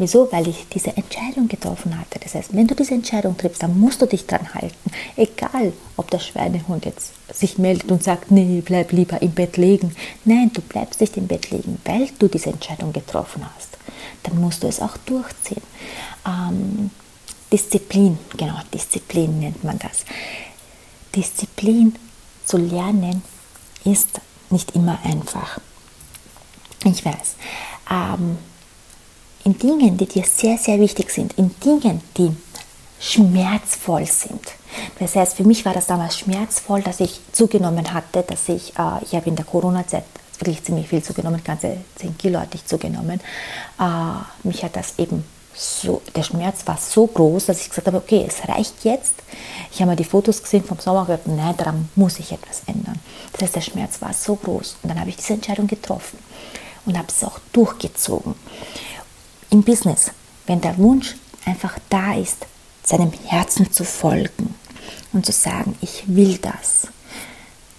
Wieso? 0.00 0.32
Weil 0.32 0.48
ich 0.48 0.66
diese 0.72 0.96
Entscheidung 0.96 1.46
getroffen 1.46 1.98
hatte. 1.98 2.18
Das 2.20 2.34
heißt, 2.34 2.54
wenn 2.56 2.66
du 2.66 2.74
diese 2.74 2.94
Entscheidung 2.94 3.36
triffst, 3.36 3.62
dann 3.62 3.78
musst 3.78 4.00
du 4.00 4.06
dich 4.06 4.26
dran 4.26 4.54
halten. 4.54 4.90
Egal, 5.14 5.74
ob 5.98 6.10
der 6.10 6.20
Schweinehund 6.20 6.86
jetzt 6.86 7.12
sich 7.30 7.58
meldet 7.58 7.92
und 7.92 8.02
sagt, 8.02 8.30
nee, 8.30 8.62
bleib 8.64 8.92
lieber 8.92 9.20
im 9.20 9.32
Bett 9.32 9.58
liegen. 9.58 9.94
Nein, 10.24 10.52
du 10.54 10.62
bleibst 10.62 11.02
nicht 11.02 11.18
im 11.18 11.26
Bett 11.26 11.50
liegen, 11.50 11.78
weil 11.84 12.08
du 12.18 12.28
diese 12.28 12.48
Entscheidung 12.48 12.94
getroffen 12.94 13.44
hast. 13.54 13.76
Dann 14.22 14.40
musst 14.40 14.62
du 14.62 14.68
es 14.68 14.80
auch 14.80 14.96
durchziehen. 15.04 15.62
Ähm, 16.26 16.90
Disziplin, 17.52 18.18
genau, 18.38 18.58
Disziplin 18.72 19.38
nennt 19.38 19.62
man 19.64 19.78
das. 19.78 20.06
Disziplin 21.14 21.94
zu 22.46 22.56
lernen 22.56 23.20
ist 23.84 24.18
nicht 24.48 24.74
immer 24.74 24.98
einfach. 25.04 25.60
Ich 26.84 27.04
weiß. 27.04 27.36
Ähm, 27.90 28.38
in 29.44 29.58
Dingen, 29.58 29.96
die 29.96 30.06
dir 30.06 30.24
sehr, 30.24 30.58
sehr 30.58 30.78
wichtig 30.78 31.10
sind, 31.10 31.32
in 31.38 31.54
Dingen, 31.64 32.00
die 32.16 32.30
schmerzvoll 33.00 34.06
sind. 34.06 34.42
Das 34.98 35.16
heißt, 35.16 35.36
für 35.36 35.44
mich 35.44 35.64
war 35.64 35.72
das 35.72 35.86
damals 35.86 36.18
schmerzvoll, 36.18 36.82
dass 36.82 37.00
ich 37.00 37.20
zugenommen 37.32 37.92
hatte, 37.92 38.22
dass 38.22 38.48
ich, 38.48 38.78
äh, 38.78 39.02
ich 39.02 39.14
habe 39.14 39.28
in 39.28 39.36
der 39.36 39.44
Corona-Zeit 39.44 40.04
wirklich 40.38 40.62
ziemlich 40.62 40.88
viel 40.88 41.02
zugenommen, 41.02 41.42
ganze 41.44 41.78
10 41.96 42.16
Kilo 42.18 42.38
hatte 42.38 42.56
ich 42.56 42.66
zugenommen. 42.66 43.20
Äh, 43.78 44.46
mich 44.46 44.62
hat 44.62 44.76
das 44.76 44.98
eben 44.98 45.24
so, 45.54 46.00
der 46.14 46.22
Schmerz 46.22 46.66
war 46.66 46.78
so 46.78 47.06
groß, 47.06 47.46
dass 47.46 47.60
ich 47.60 47.68
gesagt 47.68 47.86
habe, 47.86 47.98
okay, 47.98 48.24
es 48.26 48.48
reicht 48.48 48.84
jetzt. 48.84 49.14
Ich 49.72 49.80
habe 49.80 49.90
mir 49.90 49.96
die 49.96 50.04
Fotos 50.04 50.42
gesehen 50.42 50.64
vom 50.64 50.78
Sommer 50.78 51.00
und 51.00 51.06
gesagt, 51.06 51.26
nein, 51.26 51.54
daran 51.56 51.88
muss 51.96 52.18
ich 52.18 52.32
etwas 52.32 52.62
ändern. 52.66 52.98
Das 53.32 53.42
heißt, 53.42 53.56
der 53.56 53.60
Schmerz 53.60 54.00
war 54.00 54.12
so 54.12 54.36
groß. 54.36 54.76
Und 54.82 54.88
dann 54.88 55.00
habe 55.00 55.10
ich 55.10 55.16
diese 55.16 55.34
Entscheidung 55.34 55.66
getroffen 55.66 56.18
und 56.86 56.96
habe 56.96 57.08
es 57.08 57.22
auch 57.24 57.38
durchgezogen. 57.52 58.34
Im 59.52 59.64
Business, 59.64 60.12
wenn 60.46 60.60
der 60.60 60.78
Wunsch 60.78 61.16
einfach 61.44 61.76
da 61.88 62.14
ist, 62.14 62.46
seinem 62.84 63.12
Herzen 63.26 63.72
zu 63.72 63.84
folgen 63.84 64.54
und 65.12 65.26
zu 65.26 65.32
sagen, 65.32 65.76
ich 65.80 66.04
will 66.06 66.38
das, 66.38 66.86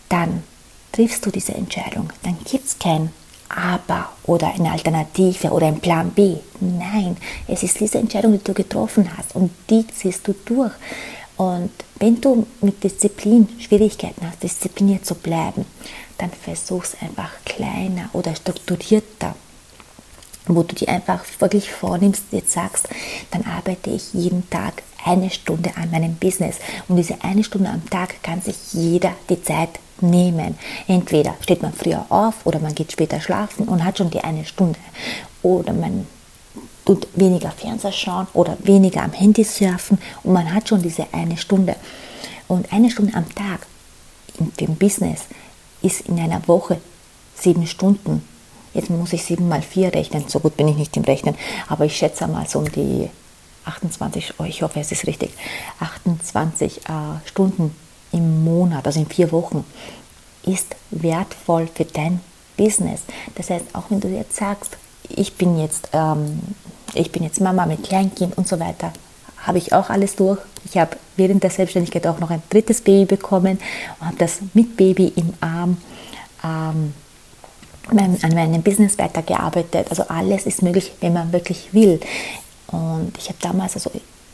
dann 0.09 0.43
triffst 0.91 1.25
du 1.25 1.31
diese 1.31 1.53
Entscheidung. 1.53 2.11
Dann 2.23 2.37
gibt 2.43 2.65
es 2.65 2.77
kein 2.77 3.11
Aber 3.47 4.09
oder 4.23 4.53
eine 4.53 4.71
Alternative 4.71 5.51
oder 5.51 5.67
ein 5.67 5.79
Plan 5.79 6.11
B. 6.11 6.37
Nein, 6.59 7.15
es 7.47 7.63
ist 7.63 7.79
diese 7.79 7.99
Entscheidung, 7.99 8.33
die 8.33 8.43
du 8.43 8.53
getroffen 8.53 9.09
hast 9.15 9.33
und 9.33 9.51
die 9.69 9.87
ziehst 9.87 10.27
du 10.27 10.35
durch. 10.45 10.73
Und 11.37 11.71
wenn 11.99 12.19
du 12.19 12.45
mit 12.59 12.83
Disziplin 12.83 13.47
Schwierigkeiten 13.59 14.27
hast, 14.27 14.43
diszipliniert 14.43 15.05
zu 15.05 15.15
bleiben, 15.15 15.65
dann 16.17 16.31
versuch 16.31 16.83
es 16.83 17.01
einfach 17.01 17.31
kleiner 17.45 18.09
oder 18.11 18.35
strukturierter 18.35 19.35
wo 20.47 20.63
du 20.63 20.75
dir 20.75 20.89
einfach 20.89 21.23
wirklich 21.39 21.71
vornimmst, 21.71 22.23
jetzt 22.31 22.51
sagst, 22.51 22.89
dann 23.31 23.45
arbeite 23.45 23.89
ich 23.91 24.13
jeden 24.13 24.49
Tag 24.49 24.83
eine 25.05 25.29
Stunde 25.29 25.71
an 25.75 25.91
meinem 25.91 26.15
Business. 26.15 26.57
Und 26.87 26.97
diese 26.97 27.23
eine 27.23 27.43
Stunde 27.43 27.69
am 27.69 27.89
Tag 27.89 28.21
kann 28.23 28.41
sich 28.41 28.73
jeder 28.73 29.13
die 29.29 29.41
Zeit 29.41 29.79
nehmen. 30.01 30.57
Entweder 30.87 31.35
steht 31.41 31.61
man 31.61 31.73
früher 31.73 32.05
auf 32.09 32.45
oder 32.45 32.59
man 32.59 32.75
geht 32.75 32.91
später 32.91 33.21
schlafen 33.21 33.67
und 33.67 33.83
hat 33.83 33.97
schon 33.97 34.09
die 34.09 34.21
eine 34.21 34.45
Stunde. 34.45 34.79
Oder 35.41 35.73
man 35.73 36.07
tut 36.85 37.07
weniger 37.15 37.51
Fernseher 37.51 37.91
schauen 37.91 38.27
oder 38.33 38.57
weniger 38.63 39.03
am 39.03 39.13
Handy 39.13 39.43
surfen 39.43 39.99
und 40.23 40.33
man 40.33 40.53
hat 40.53 40.69
schon 40.69 40.81
diese 40.81 41.05
eine 41.11 41.37
Stunde. 41.37 41.75
Und 42.47 42.71
eine 42.73 42.89
Stunde 42.89 43.13
am 43.15 43.33
Tag 43.33 43.67
dem 44.59 44.75
Business 44.75 45.21
ist 45.81 46.01
in 46.01 46.19
einer 46.19 46.47
Woche 46.47 46.81
sieben 47.35 47.67
Stunden. 47.67 48.23
Jetzt 48.73 48.89
muss 48.89 49.13
ich 49.13 49.23
sieben 49.23 49.49
mal 49.49 49.61
vier 49.61 49.93
rechnen, 49.93 50.25
so 50.27 50.39
gut 50.39 50.55
bin 50.57 50.67
ich 50.67 50.77
nicht 50.77 50.95
im 50.95 51.03
Rechnen, 51.03 51.35
aber 51.67 51.85
ich 51.85 51.95
schätze 51.95 52.27
mal 52.27 52.47
so 52.47 52.59
um 52.59 52.71
die 52.71 53.09
28, 53.65 54.35
oh, 54.39 54.43
ich 54.43 54.63
hoffe, 54.63 54.79
es 54.79 54.91
ist 54.91 55.05
richtig, 55.05 55.31
28 55.79 56.77
äh, 56.77 56.81
Stunden 57.25 57.75
im 58.11 58.43
Monat, 58.43 58.85
also 58.85 58.99
in 58.99 59.05
vier 59.07 59.31
Wochen, 59.31 59.65
ist 60.43 60.75
wertvoll 60.89 61.67
für 61.73 61.85
dein 61.85 62.19
Business. 62.57 63.01
Das 63.35 63.49
heißt, 63.49 63.65
auch 63.73 63.83
wenn 63.89 63.99
du 63.99 64.07
jetzt 64.07 64.35
sagst, 64.35 64.77
ich 65.09 65.35
bin 65.35 65.59
jetzt, 65.59 65.89
ähm, 65.93 66.39
ich 66.93 67.11
bin 67.11 67.23
jetzt 67.23 67.41
Mama 67.41 67.65
mit 67.65 67.83
Kleinkind 67.83 68.37
und 68.37 68.47
so 68.47 68.59
weiter, 68.59 68.91
habe 69.45 69.57
ich 69.57 69.73
auch 69.73 69.89
alles 69.89 70.15
durch. 70.15 70.39
Ich 70.65 70.77
habe 70.77 70.97
während 71.17 71.43
der 71.43 71.49
Selbstständigkeit 71.49 72.05
auch 72.07 72.19
noch 72.19 72.29
ein 72.29 72.43
drittes 72.49 72.81
Baby 72.81 73.05
bekommen 73.05 73.59
und 73.99 74.07
habe 74.07 74.17
das 74.17 74.39
mit 74.53 74.77
Baby 74.77 75.13
im 75.15 75.33
Arm 75.41 75.77
ähm, 76.43 76.93
an 77.99 78.17
meinem 78.33 78.61
Business 78.61 78.97
weitergearbeitet. 78.97 79.87
Also 79.89 80.03
alles 80.07 80.45
ist 80.45 80.61
möglich, 80.61 80.91
wenn 81.01 81.13
man 81.13 81.31
wirklich 81.31 81.73
will. 81.73 81.99
Und 82.67 83.13
ich 83.17 83.27
habe 83.27 83.37
damals 83.41 83.75
also 83.75 83.91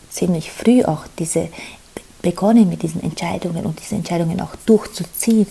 ziemlich 0.10 0.52
früh 0.52 0.84
auch 0.84 1.06
diese 1.20 1.50
begonnen 2.22 2.68
mit 2.68 2.84
diesen 2.84 3.02
Entscheidungen 3.04 3.66
und 3.66 3.80
diese 3.80 3.96
Entscheidungen 3.96 4.42
auch 4.42 4.56
durchzuziehen. 4.66 5.48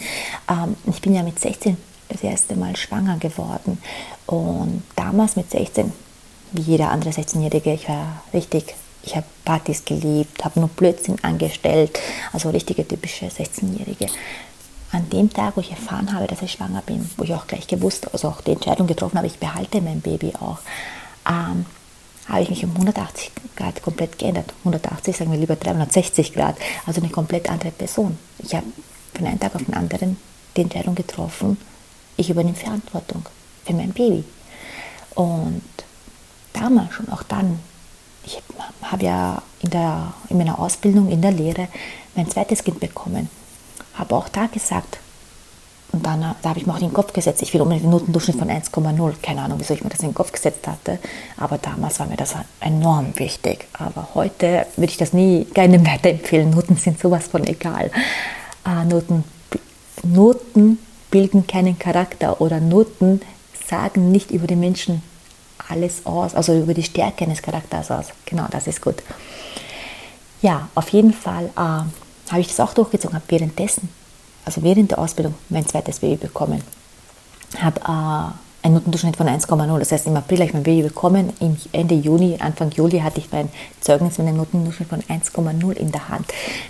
Ähm, 0.51 0.77
ich 0.87 1.01
bin 1.01 1.15
ja 1.15 1.23
mit 1.23 1.39
16 1.39 1.77
das 2.09 2.23
erste 2.23 2.57
Mal 2.57 2.77
schwanger 2.77 3.19
geworden 3.19 3.79
und 4.27 4.83
damals 4.95 5.37
mit 5.37 5.51
16, 5.51 5.93
wie 6.53 6.63
jeder 6.63 6.91
andere 6.91 7.11
16-Jährige, 7.11 7.73
ich 7.73 7.89
war 7.89 8.23
richtig, 8.33 8.75
ich 9.03 9.17
habe 9.17 9.27
Partys 9.45 9.85
geliebt, 9.85 10.45
habe 10.45 10.61
nur 10.61 10.69
Blödsinn 10.69 11.17
angestellt, 11.23 11.99
also 12.33 12.51
richtige 12.51 12.87
typische 12.87 13.27
16-Jährige. 13.27 14.07
An 14.97 15.11
dem 15.11 15.31
Tag, 15.31 15.59
wo 15.59 15.61
ich 15.61 15.71
erfahren 15.71 16.15
habe, 16.15 16.27
dass 16.27 16.41
ich 16.41 16.53
schwanger 16.53 16.81
bin, 16.81 17.07
wo 17.19 17.25
ich 17.25 17.35
auch 17.35 17.47
gleich 17.47 17.67
gewusst, 17.67 18.11
also 18.15 18.29
auch 18.29 18.41
die 18.41 18.53
Entscheidung 18.53 18.87
getroffen 18.87 19.19
habe, 19.19 19.27
ich 19.27 19.39
behalte 19.39 19.83
mein 19.83 20.01
Baby 20.01 20.33
auch, 20.41 20.59
ähm, 21.29 21.67
habe 22.27 22.41
ich 22.41 22.49
mich 22.49 22.65
um 22.65 22.71
180 22.71 23.31
Grad 23.57 23.83
komplett 23.83 24.19
geändert. 24.19 24.55
180, 24.61 25.15
sagen 25.15 25.31
wir 25.31 25.39
lieber 25.39 25.57
360 25.57 26.33
Grad, 26.33 26.57
also 26.87 27.03
eine 27.03 27.11
komplett 27.11 27.51
andere 27.51 27.73
Person. 27.73 28.17
Ich 28.39 28.55
habe 28.55 28.65
von 29.15 29.27
einem 29.27 29.39
Tag 29.39 29.55
auf 29.55 29.65
den 29.65 29.75
anderen 29.75 30.17
die 30.57 30.63
Entscheidung 30.63 30.95
getroffen, 30.95 31.59
ich 32.17 32.31
übernehme 32.31 32.57
Verantwortung 32.57 33.27
für 33.67 33.75
mein 33.75 33.93
Baby. 33.93 34.25
Und 35.15 35.63
damals 36.55 36.95
schon, 36.95 37.11
auch 37.11 37.23
dann, 37.23 37.61
ich 38.25 38.41
habe 38.81 39.05
ja 39.05 39.43
in, 39.61 39.69
der, 39.69 40.15
in 40.31 40.39
meiner 40.39 40.59
Ausbildung, 40.59 41.11
in 41.11 41.21
der 41.21 41.33
Lehre 41.33 41.69
mein 42.15 42.31
zweites 42.31 42.65
Kind 42.65 42.81
bekommen, 42.81 43.29
habe 43.97 44.15
auch 44.15 44.29
da 44.29 44.47
gesagt, 44.47 44.99
und 45.93 46.05
dann 46.05 46.21
da 46.21 46.49
habe 46.49 46.59
ich 46.59 46.67
mir 46.67 46.75
auch 46.75 46.79
den 46.79 46.93
Kopf 46.93 47.13
gesetzt, 47.13 47.43
ich 47.43 47.55
will 47.55 47.61
unbedingt 47.63 47.85
den 47.85 47.91
Notendurchschnitt 47.91 48.39
von 48.39 48.51
1,0. 48.51 49.15
Keine 49.23 49.43
Ahnung, 49.43 49.59
wieso 49.59 49.73
ich 49.73 49.83
mir 49.83 49.91
das 49.91 50.01
in 50.01 50.09
den 50.09 50.15
Kopf 50.15 50.33
gesetzt 50.33 50.67
hatte. 50.67 50.99
Aber 51.39 51.59
damals 51.59 51.99
war 52.01 52.07
mir 52.07 52.17
das 52.17 52.35
enorm 52.61 53.19
wichtig. 53.19 53.67
Aber 53.73 54.09
heute 54.15 54.67
würde 54.77 54.91
ich 54.91 54.99
das 54.99 55.13
nie 55.13 55.45
keinem 55.47 55.87
weiterempfehlen. 55.87 56.51
Noten 56.51 56.77
sind 56.77 56.99
sowas 56.99 57.29
von 57.29 57.47
egal. 57.47 57.91
Äh, 58.67 58.85
Noten, 58.85 59.25
Noten 60.03 60.79
bilden 61.11 61.47
keinen 61.47 61.79
Charakter 61.79 62.41
oder 62.41 62.61
Noten 62.61 63.21
sagen 63.67 64.11
nicht 64.11 64.31
über 64.31 64.47
den 64.47 64.61
Menschen 64.61 65.03
alles 65.69 66.05
aus, 66.05 66.35
also 66.35 66.57
über 66.57 66.75
die 66.75 66.83
Stärke 66.83 67.25
eines 67.25 67.43
Charakters 67.43 67.91
aus. 67.91 68.07
Genau, 68.25 68.47
das 68.51 68.67
ist 68.67 68.81
gut. 68.81 68.97
Ja, 70.43 70.69
auf 70.75 70.91
jeden 70.91 71.13
Fall 71.13 71.51
äh, 71.57 72.06
habe 72.31 72.41
ich 72.41 72.49
das 72.49 72.61
auch 72.61 72.75
durchgezogen, 72.75 73.15
habe 73.15 73.25
währenddessen 73.29 73.89
also 74.47 74.63
während 74.63 74.93
der 74.93 74.99
Ausbildung 75.01 75.35
mein 75.51 75.67
zweites 75.67 75.99
Baby 75.99 76.17
bekommen. 76.17 76.63
Habe 77.59 77.81
äh, 77.81 78.65
einen 78.65 78.75
Notendurchschnitt 78.75 79.17
von 79.17 79.29
1,0. 79.29 79.79
Das 79.79 79.93
heißt, 79.93 80.07
im 80.07 80.17
April 80.17 80.39
habe 80.39 80.47
ich 80.47 80.55
mein 80.55 80.63
Baby 80.63 80.83
bekommen. 80.83 81.33
Im 81.41 81.57
Ende 81.73 81.97
Juni, 81.97 82.37
Anfang 82.39 82.71
Juli 82.71 83.01
hatte 83.01 83.19
ich 83.19 83.31
mein 83.33 83.51
Zeugnis 83.81 84.19
mit 84.19 84.29
einem 84.29 84.39
Notendurchschnitt 84.39 84.89
von 84.89 85.03
1,0 85.03 85.73
in 85.73 85.91
der 85.91 86.09
Hand. 86.09 86.27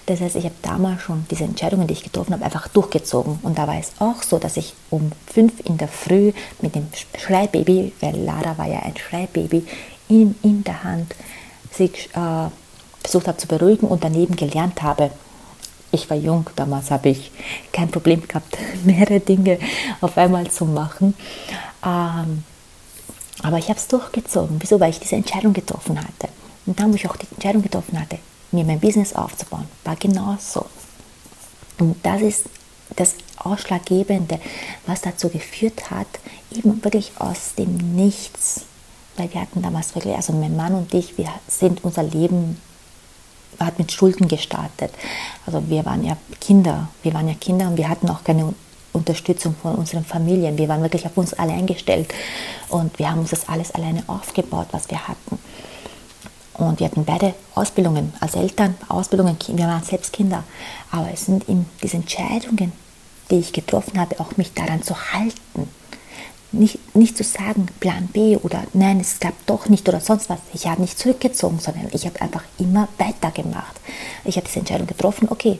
Das 0.07 0.21
heißt, 0.21 0.37
ich 0.37 0.45
habe 0.45 0.55
damals 0.63 1.03
schon 1.03 1.27
diese 1.31 1.45
Entscheidungen, 1.45 1.87
die 1.87 1.93
ich 1.93 2.03
getroffen 2.03 2.33
habe, 2.33 2.45
einfach 2.45 2.69
durchgezogen. 2.69 3.39
Und 3.43 3.59
da 3.59 3.67
war 3.67 3.79
es 3.79 3.93
auch 3.99 4.23
so, 4.23 4.39
dass 4.39 4.57
ich 4.57 4.75
um 4.89 5.13
5 5.27 5.61
in 5.65 5.77
der 5.77 5.89
Früh 5.89 6.33
mit 6.63 6.75
dem 6.75 6.89
Schreibaby, 7.19 7.93
weil 8.01 8.17
Lara 8.17 8.57
war 8.57 8.67
ja 8.67 8.81
ein 8.81 8.97
Schreibaby, 8.97 9.67
in, 10.09 10.35
in 10.43 10.65
der 10.65 10.83
Hand 10.83 11.15
sie 11.73 11.85
äh, 11.85 12.49
versucht 13.03 13.29
habe 13.29 13.37
zu 13.37 13.47
beruhigen 13.47 13.87
und 13.87 14.03
daneben 14.03 14.35
gelernt 14.35 14.83
habe, 14.83 15.11
ich 15.93 16.09
war 16.11 16.17
jung, 16.17 16.49
damals 16.57 16.91
habe 16.91 17.11
ich 17.11 17.31
kein 17.73 17.91
Problem 17.91 18.27
gehabt, 18.27 18.57
mehrere 18.85 19.21
Dinge 19.21 19.59
auf 20.01 20.17
einmal 20.19 20.51
zu 20.51 20.65
machen. 20.65 21.15
Ähm, 21.85 22.45
aber 23.43 23.59
ich 23.59 23.69
habe 23.69 23.79
es 23.79 23.89
durchgezogen. 23.89 24.57
Wieso? 24.61 24.81
Weil 24.81 24.91
ich 24.91 25.01
diese 25.01 25.17
Entscheidung 25.17 25.53
getroffen 25.53 25.99
hatte. 25.99 26.29
Und 26.65 26.81
dann, 26.81 26.91
wo 26.91 26.97
ich 26.97 27.09
auch 27.09 27.17
die 27.17 27.29
Entscheidung 27.31 27.63
getroffen 27.63 28.01
hatte, 28.01 28.19
mir 28.51 28.65
mein 28.65 28.81
Business 28.81 29.13
aufzubauen, 29.15 29.67
war 29.85 29.97
genau 29.97 30.37
so. 30.41 30.67
Und 31.79 31.97
das 32.05 32.23
ist 32.23 32.45
das 32.97 33.15
Ausschlaggebende, 33.37 34.41
was 34.87 35.03
dazu 35.03 35.29
geführt 35.29 35.91
hat, 35.91 36.07
eben 36.51 36.83
wirklich 36.83 37.13
aus 37.19 37.55
dem 37.57 37.77
Nichts. 37.95 38.63
Weil 39.17 39.33
wir 39.33 39.41
hatten 39.43 39.63
damals 39.63 39.95
wirklich, 39.95 40.15
also 40.15 40.33
mein 40.33 40.57
Mann 40.57 40.75
und 40.75 40.93
ich, 40.95 41.17
wir 41.19 41.29
sind 41.49 41.85
unser 41.85 42.03
Leben 42.03 42.61
hat 43.59 43.79
mit 43.79 43.93
Schulden 43.93 44.29
gestartet. 44.29 44.93
Also 45.47 45.63
wir 45.69 45.85
waren 45.85 46.05
ja 46.05 46.17
Kinder, 46.41 46.89
wir 47.03 47.15
waren 47.15 47.29
ja 47.29 47.35
Kinder 47.35 47.69
und 47.69 47.77
wir 47.77 47.89
hatten 47.89 48.09
auch 48.09 48.25
keine 48.25 48.55
Unterstützung 48.93 49.55
von 49.61 49.75
unseren 49.75 50.05
Familien. 50.05 50.59
Wir 50.59 50.69
waren 50.69 50.83
wirklich 50.83 51.07
auf 51.07 51.17
uns 51.17 51.35
allein 51.35 51.67
gestellt 51.67 52.13
und 52.69 52.99
wir 52.99 53.11
haben 53.11 53.21
uns 53.21 53.31
das 53.31 53.49
alles 53.49 53.71
alleine 53.73 54.03
aufgebaut, 54.07 54.69
was 54.73 54.91
wir 54.91 55.07
hatten. 55.07 55.39
Und 56.55 56.81
wir 56.81 56.87
hatten 56.87 57.05
beide 57.05 57.35
Ausbildungen 57.55 58.15
als 58.21 58.35
Eltern, 58.35 58.75
Ausbildungen, 58.89 59.37
wir 59.47 59.67
waren 59.67 59.83
selbst 59.83 60.13
Kinder. 60.13 60.43
Aber 60.91 61.11
es 61.13 61.27
sind 61.27 61.49
eben 61.49 61.67
diese 61.83 61.99
Entscheidungen, 61.99 62.73
die 63.31 63.37
ich 63.37 63.53
getroffen 63.53 64.01
habe, 64.01 64.19
auch 64.21 64.37
mich 64.39 64.55
daran 64.55 64.83
zu 64.83 64.95
halten 65.13 65.69
nicht, 66.53 66.79
nicht 66.95 67.17
zu 67.17 67.25
sagen, 67.25 67.67
Plan 67.81 68.07
B 68.09 68.37
oder 68.37 68.65
nein, 68.73 69.01
es 69.01 69.21
gab 69.21 69.35
doch 69.47 69.69
nicht 69.69 69.89
oder 69.89 70.01
sonst 70.01 70.31
was. 70.31 70.39
Ich 70.55 70.67
habe 70.67 70.81
nicht 70.81 70.99
zurückgezogen, 70.99 71.59
sondern 71.59 71.89
ich 71.93 72.07
habe 72.07 72.21
einfach 72.21 72.43
immer 72.59 72.89
weitergemacht. 72.99 73.77
Ich 74.25 74.37
habe 74.37 74.47
diese 74.47 74.61
Entscheidung 74.61 74.87
getroffen, 74.87 75.29
okay, 75.31 75.59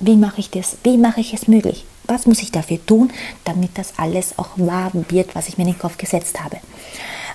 wie 0.00 0.16
mache 0.16 0.40
ich 0.40 0.50
das? 0.50 0.76
Wie 0.82 0.96
mache 0.96 1.20
ich 1.20 1.32
es 1.32 1.48
möglich? 1.48 1.84
Was 2.06 2.26
muss 2.26 2.42
ich 2.42 2.52
dafür 2.52 2.84
tun, 2.84 3.12
damit 3.44 3.78
das 3.78 3.94
alles 3.98 4.38
auch 4.38 4.50
wahr 4.56 4.90
wird, 5.08 5.34
was 5.34 5.48
ich 5.48 5.58
mir 5.58 5.64
in 5.64 5.72
den 5.72 5.78
Kopf 5.78 5.96
gesetzt 5.98 6.42
habe? 6.42 6.58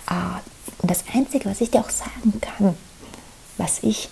Ah, 0.06 0.40
und 0.82 0.90
das 0.90 1.04
Einzige, 1.14 1.46
was 1.50 1.62
ich 1.62 1.72
dir 1.72 1.80
auch 1.80 1.90
sagen 1.90 2.40
kann, 2.42 2.76
was 3.58 3.80
ich 3.84 4.10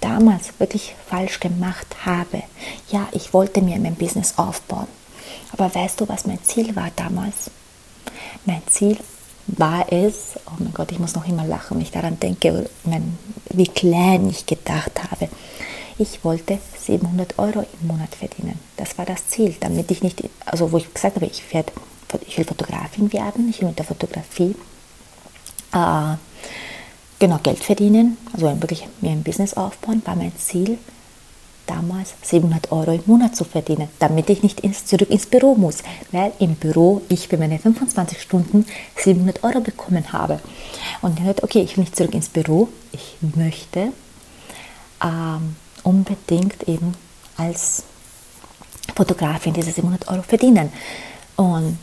damals 0.00 0.58
wirklich 0.58 0.94
falsch 1.08 1.40
gemacht 1.40 1.86
habe. 2.04 2.42
Ja, 2.90 3.08
ich 3.12 3.32
wollte 3.32 3.62
mir 3.62 3.78
mein 3.78 3.94
Business 3.94 4.34
aufbauen. 4.36 4.86
Aber 5.52 5.74
weißt 5.74 6.00
du, 6.00 6.08
was 6.08 6.26
mein 6.26 6.42
Ziel 6.42 6.74
war 6.76 6.90
damals? 6.96 7.50
Mein 8.44 8.62
Ziel 8.68 8.96
war 9.46 9.92
es, 9.92 10.34
oh 10.46 10.52
mein 10.58 10.72
Gott, 10.72 10.92
ich 10.92 10.98
muss 10.98 11.14
noch 11.14 11.26
immer 11.26 11.44
lachen, 11.44 11.76
wenn 11.76 11.82
ich 11.82 11.90
daran 11.90 12.18
denke, 12.20 12.68
wie 13.50 13.66
klein 13.66 14.28
ich 14.28 14.46
gedacht 14.46 15.02
habe. 15.10 15.28
Ich 15.98 16.24
wollte 16.24 16.58
700 16.78 17.38
Euro 17.38 17.64
im 17.80 17.88
Monat 17.88 18.14
verdienen. 18.14 18.58
Das 18.76 18.96
war 18.96 19.04
das 19.04 19.28
Ziel, 19.28 19.54
damit 19.60 19.90
ich 19.90 20.02
nicht, 20.02 20.22
also 20.46 20.72
wo 20.72 20.78
ich 20.78 20.92
gesagt 20.92 21.16
habe, 21.16 21.26
ich, 21.26 21.42
werd, 21.52 21.72
ich 22.26 22.38
will 22.38 22.44
Fotografin 22.44 23.12
werden, 23.12 23.50
ich 23.50 23.60
will 23.60 23.68
mit 23.68 23.78
der 23.78 23.84
Fotografie 23.84 24.54
äh, 25.72 26.14
genau 27.18 27.38
Geld 27.42 27.62
verdienen, 27.62 28.16
also 28.32 28.46
wirklich 28.60 28.86
mir 29.00 29.10
ein 29.10 29.22
Business 29.22 29.54
aufbauen, 29.54 30.02
war 30.04 30.16
mein 30.16 30.36
Ziel 30.36 30.78
damals 31.70 32.14
700 32.22 32.72
Euro 32.72 32.92
im 32.92 33.02
Monat 33.06 33.36
zu 33.36 33.44
verdienen, 33.44 33.88
damit 34.00 34.28
ich 34.28 34.42
nicht 34.42 34.60
ins, 34.60 34.84
zurück 34.86 35.08
ins 35.08 35.26
Büro 35.26 35.54
muss, 35.54 35.78
weil 36.10 36.32
im 36.40 36.56
Büro 36.56 37.02
ich 37.08 37.28
für 37.28 37.38
meine 37.38 37.58
25 37.58 38.20
Stunden 38.20 38.66
700 38.96 39.44
Euro 39.44 39.60
bekommen 39.60 40.12
habe. 40.12 40.40
Und 41.00 41.18
dann 41.18 41.26
hat, 41.26 41.44
okay, 41.44 41.60
ich 41.60 41.76
will 41.76 41.84
nicht 41.84 41.96
zurück 41.96 42.14
ins 42.14 42.28
Büro, 42.28 42.68
ich 42.92 43.16
möchte 43.36 43.92
ähm, 45.02 45.56
unbedingt 45.84 46.68
eben 46.68 46.94
als 47.36 47.84
Fotografin 48.96 49.54
diese 49.54 49.70
700 49.70 50.08
Euro 50.08 50.22
verdienen. 50.22 50.72
Und 51.36 51.78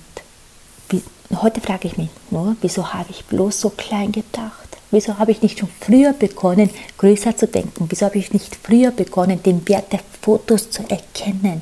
wie, 0.89 1.01
heute 1.41 1.61
frage 1.61 1.87
ich 1.87 1.97
mich 1.97 2.09
nur, 2.29 2.57
wieso 2.61 2.93
habe 2.93 3.09
ich 3.09 3.25
bloß 3.25 3.61
so 3.61 3.69
klein 3.69 4.11
gedacht? 4.11 4.76
Wieso 4.89 5.17
habe 5.17 5.31
ich 5.31 5.41
nicht 5.41 5.59
schon 5.59 5.69
früher 5.81 6.13
begonnen, 6.13 6.69
größer 6.97 7.35
zu 7.35 7.47
denken? 7.47 7.87
Wieso 7.89 8.05
habe 8.05 8.17
ich 8.17 8.31
nicht 8.31 8.55
früher 8.55 8.91
begonnen, 8.91 9.43
den 9.43 9.67
Wert 9.67 9.91
der 9.91 9.99
Fotos 10.21 10.69
zu 10.69 10.83
erkennen? 10.89 11.61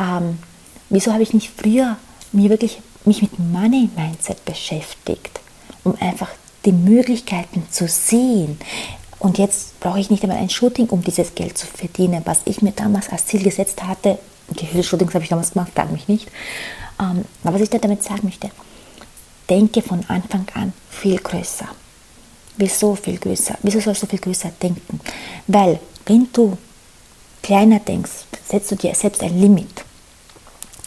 Ähm, 0.00 0.38
wieso 0.88 1.12
habe 1.12 1.22
ich 1.22 1.32
nicht 1.32 1.50
früher 1.56 1.96
mir 2.32 2.50
wirklich 2.50 2.80
mich 3.04 3.22
mit 3.22 3.38
Money 3.38 3.88
Mindset 3.96 4.44
beschäftigt, 4.44 5.40
um 5.84 5.94
einfach 6.00 6.30
die 6.64 6.72
Möglichkeiten 6.72 7.62
zu 7.70 7.86
sehen? 7.86 8.58
Und 9.20 9.38
jetzt 9.38 9.78
brauche 9.80 10.00
ich 10.00 10.10
nicht 10.10 10.22
einmal 10.24 10.38
ein 10.38 10.50
Shooting, 10.50 10.88
um 10.88 11.02
dieses 11.02 11.34
Geld 11.34 11.56
zu 11.56 11.66
verdienen, 11.66 12.22
was 12.24 12.40
ich 12.46 12.62
mir 12.62 12.72
damals 12.72 13.10
als 13.10 13.26
Ziel 13.26 13.42
gesetzt 13.42 13.82
hatte. 13.84 14.18
Wie 14.48 14.66
viele 14.66 14.82
Shootings 14.82 15.14
habe 15.14 15.22
ich 15.22 15.30
damals 15.30 15.52
gemacht? 15.52 15.70
Frag 15.74 15.92
mich 15.92 16.08
nicht. 16.08 16.26
Ähm, 16.98 17.24
aber 17.44 17.54
was 17.54 17.60
ich 17.60 17.70
damit 17.70 18.02
sagen 18.02 18.22
möchte, 18.24 18.50
denke 19.48 19.82
von 19.82 20.04
Anfang 20.08 20.46
an 20.54 20.72
viel 20.90 21.18
größer. 21.18 21.68
Wieso 22.60 22.94
viel 22.94 23.16
größer? 23.16 23.56
Wieso 23.62 23.80
sollst 23.80 24.02
du 24.02 24.06
viel 24.06 24.18
größer 24.18 24.50
denken? 24.62 25.00
Weil, 25.46 25.80
wenn 26.04 26.28
du 26.30 26.58
kleiner 27.42 27.78
denkst, 27.78 28.26
setzt 28.46 28.70
du 28.70 28.76
dir 28.76 28.94
selbst 28.94 29.22
ein 29.22 29.40
Limit. 29.40 29.82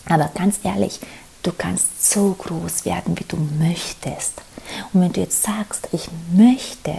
Aber 0.07 0.29
ganz 0.35 0.59
ehrlich, 0.63 0.99
du 1.41 1.51
kannst 1.51 2.11
so 2.11 2.35
groß 2.37 2.85
werden, 2.85 3.17
wie 3.17 3.23
du 3.27 3.37
möchtest. 3.57 4.33
Und 4.93 5.01
wenn 5.01 5.13
du 5.13 5.21
jetzt 5.21 5.41
sagst, 5.41 5.87
ich 5.91 6.09
möchte 6.31 6.93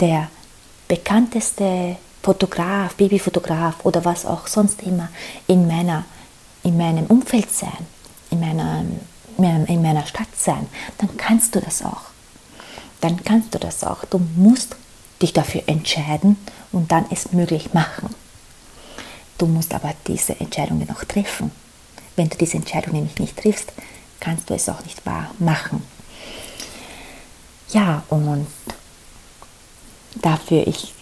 der 0.00 0.30
bekannteste 0.88 1.96
Fotograf, 2.22 2.94
Babyfotograf 2.94 3.84
oder 3.84 4.02
was 4.06 4.24
auch 4.24 4.46
sonst 4.46 4.82
immer 4.82 5.10
in, 5.46 5.66
meiner, 5.66 6.06
in 6.62 6.78
meinem 6.78 7.04
Umfeld 7.04 7.52
sein, 7.52 7.86
in 8.30 8.40
meiner, 8.40 8.82
in 9.36 9.82
meiner 9.82 10.06
Stadt 10.06 10.34
sein, 10.38 10.66
dann 10.96 11.18
kannst 11.18 11.54
du 11.54 11.60
das 11.60 11.82
auch 11.82 12.11
dann 13.02 13.22
kannst 13.24 13.52
du 13.54 13.58
das 13.58 13.84
auch. 13.84 14.04
Du 14.06 14.18
musst 14.36 14.76
dich 15.20 15.32
dafür 15.32 15.64
entscheiden 15.66 16.36
und 16.70 16.90
dann 16.90 17.04
es 17.10 17.32
möglich 17.32 17.74
machen. 17.74 18.14
Du 19.38 19.46
musst 19.46 19.74
aber 19.74 19.92
diese 20.06 20.38
Entscheidungen 20.38 20.86
noch 20.88 21.04
treffen. 21.04 21.50
Wenn 22.16 22.28
du 22.28 22.38
diese 22.38 22.56
Entscheidung 22.56 22.94
nämlich 22.94 23.18
nicht 23.18 23.36
triffst, 23.36 23.72
kannst 24.20 24.48
du 24.48 24.54
es 24.54 24.68
auch 24.68 24.84
nicht 24.84 25.04
wahr 25.04 25.30
machen. 25.40 25.82
Ja, 27.70 28.04
und 28.08 28.46
dafür 30.14 30.66
ich 30.66 30.94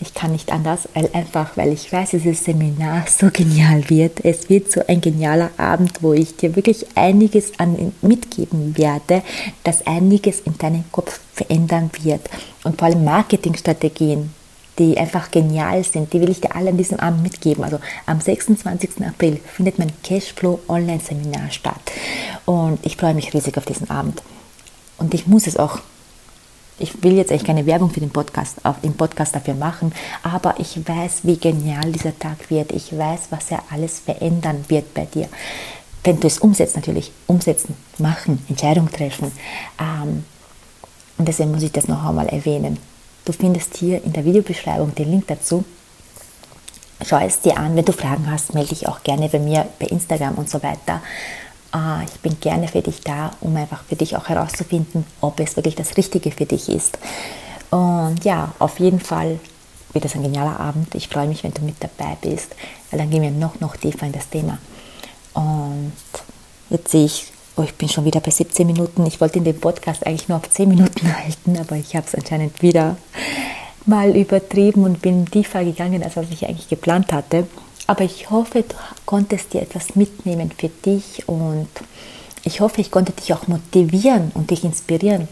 ich 0.00 0.14
kann 0.14 0.30
nicht 0.32 0.52
anders, 0.52 0.88
weil 0.94 1.10
einfach, 1.12 1.56
weil 1.56 1.72
ich 1.72 1.92
weiß, 1.92 2.10
dieses 2.10 2.44
Seminar 2.44 3.04
so 3.08 3.30
genial 3.32 3.88
wird. 3.90 4.24
Es 4.24 4.48
wird 4.48 4.70
so 4.70 4.80
ein 4.86 5.00
genialer 5.00 5.50
Abend, 5.56 6.02
wo 6.02 6.12
ich 6.12 6.36
dir 6.36 6.54
wirklich 6.54 6.86
einiges 6.94 7.58
an 7.58 7.92
mitgeben 8.00 8.78
werde, 8.78 9.22
das 9.64 9.86
einiges 9.86 10.40
in 10.40 10.56
deinem 10.56 10.84
Kopf 10.92 11.18
verändern 11.34 11.90
wird. 12.00 12.30
Und 12.62 12.78
vor 12.78 12.86
allem 12.86 13.04
Marketingstrategien, 13.04 14.32
die 14.78 14.96
einfach 14.96 15.32
genial 15.32 15.82
sind, 15.82 16.12
die 16.12 16.20
will 16.20 16.30
ich 16.30 16.40
dir 16.40 16.54
alle 16.54 16.70
an 16.70 16.76
diesem 16.76 17.00
Abend 17.00 17.24
mitgeben. 17.24 17.64
Also 17.64 17.80
am 18.06 18.20
26. 18.20 19.04
April 19.04 19.40
findet 19.52 19.80
mein 19.80 19.90
Cashflow 20.04 20.60
Online 20.68 21.00
Seminar 21.00 21.50
statt. 21.50 21.80
Und 22.46 22.78
ich 22.86 22.96
freue 22.96 23.14
mich 23.14 23.34
riesig 23.34 23.58
auf 23.58 23.64
diesen 23.64 23.90
Abend. 23.90 24.22
Und 24.98 25.12
ich 25.14 25.26
muss 25.26 25.48
es 25.48 25.56
auch 25.56 25.80
ich 26.78 27.02
will 27.02 27.16
jetzt 27.16 27.30
eigentlich 27.30 27.44
keine 27.44 27.66
Werbung 27.66 27.90
für 27.90 28.00
den 28.00 28.10
Podcast, 28.10 28.56
den 28.82 28.94
Podcast 28.94 29.34
dafür 29.34 29.54
machen, 29.54 29.92
aber 30.22 30.54
ich 30.58 30.76
weiß, 30.86 31.20
wie 31.24 31.36
genial 31.36 31.92
dieser 31.92 32.18
Tag 32.18 32.50
wird. 32.50 32.72
Ich 32.72 32.96
weiß, 32.96 33.28
was 33.30 33.50
er 33.50 33.62
alles 33.70 33.98
verändern 34.00 34.64
wird 34.68 34.94
bei 34.94 35.06
dir. 35.06 35.28
Wenn 36.04 36.20
du 36.20 36.26
es 36.26 36.38
umsetzt, 36.38 36.76
natürlich 36.76 37.12
umsetzen, 37.26 37.74
machen, 37.98 38.42
Entscheidung 38.48 38.90
treffen. 38.90 39.32
Ähm, 39.80 40.24
und 41.18 41.26
deswegen 41.26 41.50
muss 41.50 41.62
ich 41.62 41.72
das 41.72 41.88
noch 41.88 42.04
einmal 42.04 42.28
erwähnen. 42.28 42.78
Du 43.24 43.32
findest 43.32 43.76
hier 43.76 44.02
in 44.04 44.12
der 44.12 44.24
Videobeschreibung 44.24 44.94
den 44.94 45.10
Link 45.10 45.26
dazu. 45.26 45.64
Schau 47.04 47.18
es 47.18 47.40
dir 47.40 47.58
an. 47.58 47.76
Wenn 47.76 47.84
du 47.84 47.92
Fragen 47.92 48.30
hast, 48.30 48.54
melde 48.54 48.70
dich 48.70 48.88
auch 48.88 49.02
gerne 49.02 49.28
bei 49.28 49.38
mir 49.38 49.68
bei 49.78 49.86
Instagram 49.86 50.34
und 50.36 50.48
so 50.48 50.62
weiter. 50.62 51.02
Ah, 51.70 52.00
ich 52.02 52.20
bin 52.20 52.38
gerne 52.40 52.66
für 52.68 52.80
dich 52.80 53.00
da, 53.02 53.32
um 53.40 53.54
einfach 53.56 53.84
für 53.84 53.96
dich 53.96 54.16
auch 54.16 54.28
herauszufinden, 54.28 55.04
ob 55.20 55.38
es 55.40 55.56
wirklich 55.56 55.74
das 55.74 55.96
Richtige 55.96 56.30
für 56.30 56.46
dich 56.46 56.68
ist. 56.68 56.98
Und 57.70 58.24
ja, 58.24 58.52
auf 58.58 58.80
jeden 58.80 59.00
Fall 59.00 59.38
wird 59.92 60.04
es 60.04 60.14
ein 60.14 60.22
genialer 60.22 60.58
Abend. 60.58 60.94
Ich 60.94 61.08
freue 61.08 61.26
mich, 61.26 61.44
wenn 61.44 61.52
du 61.52 61.62
mit 61.62 61.76
dabei 61.80 62.16
bist, 62.22 62.54
weil 62.90 62.98
dann 62.98 63.10
gehen 63.10 63.22
wir 63.22 63.30
noch, 63.30 63.60
noch 63.60 63.76
tiefer 63.76 64.06
in 64.06 64.12
das 64.12 64.28
Thema. 64.30 64.58
Und 65.34 65.92
jetzt 66.70 66.90
sehe 66.90 67.04
ich, 67.04 67.32
oh, 67.56 67.62
ich 67.62 67.74
bin 67.74 67.88
schon 67.88 68.04
wieder 68.04 68.20
bei 68.20 68.30
17 68.30 68.66
Minuten. 68.66 69.04
Ich 69.06 69.20
wollte 69.20 69.38
in 69.38 69.44
dem 69.44 69.60
Podcast 69.60 70.06
eigentlich 70.06 70.28
nur 70.28 70.38
auf 70.38 70.48
10 70.48 70.68
Minuten 70.68 71.14
halten, 71.24 71.58
aber 71.58 71.76
ich 71.76 71.94
habe 71.94 72.06
es 72.06 72.14
anscheinend 72.14 72.62
wieder 72.62 72.96
mal 73.84 74.16
übertrieben 74.16 74.84
und 74.84 75.02
bin 75.02 75.26
tiefer 75.26 75.64
gegangen, 75.64 76.02
als 76.02 76.16
was 76.16 76.30
ich 76.30 76.46
eigentlich 76.46 76.68
geplant 76.68 77.12
hatte. 77.12 77.46
Aber 77.88 78.04
ich 78.04 78.28
hoffe, 78.30 78.62
du 78.62 78.74
konntest 79.06 79.54
dir 79.54 79.62
etwas 79.62 79.96
mitnehmen 79.96 80.52
für 80.56 80.68
dich 80.68 81.26
und 81.26 81.68
ich 82.44 82.60
hoffe, 82.60 82.82
ich 82.82 82.90
konnte 82.90 83.12
dich 83.12 83.32
auch 83.32 83.48
motivieren 83.48 84.30
und 84.34 84.50
dich 84.50 84.62
inspirieren. 84.62 85.26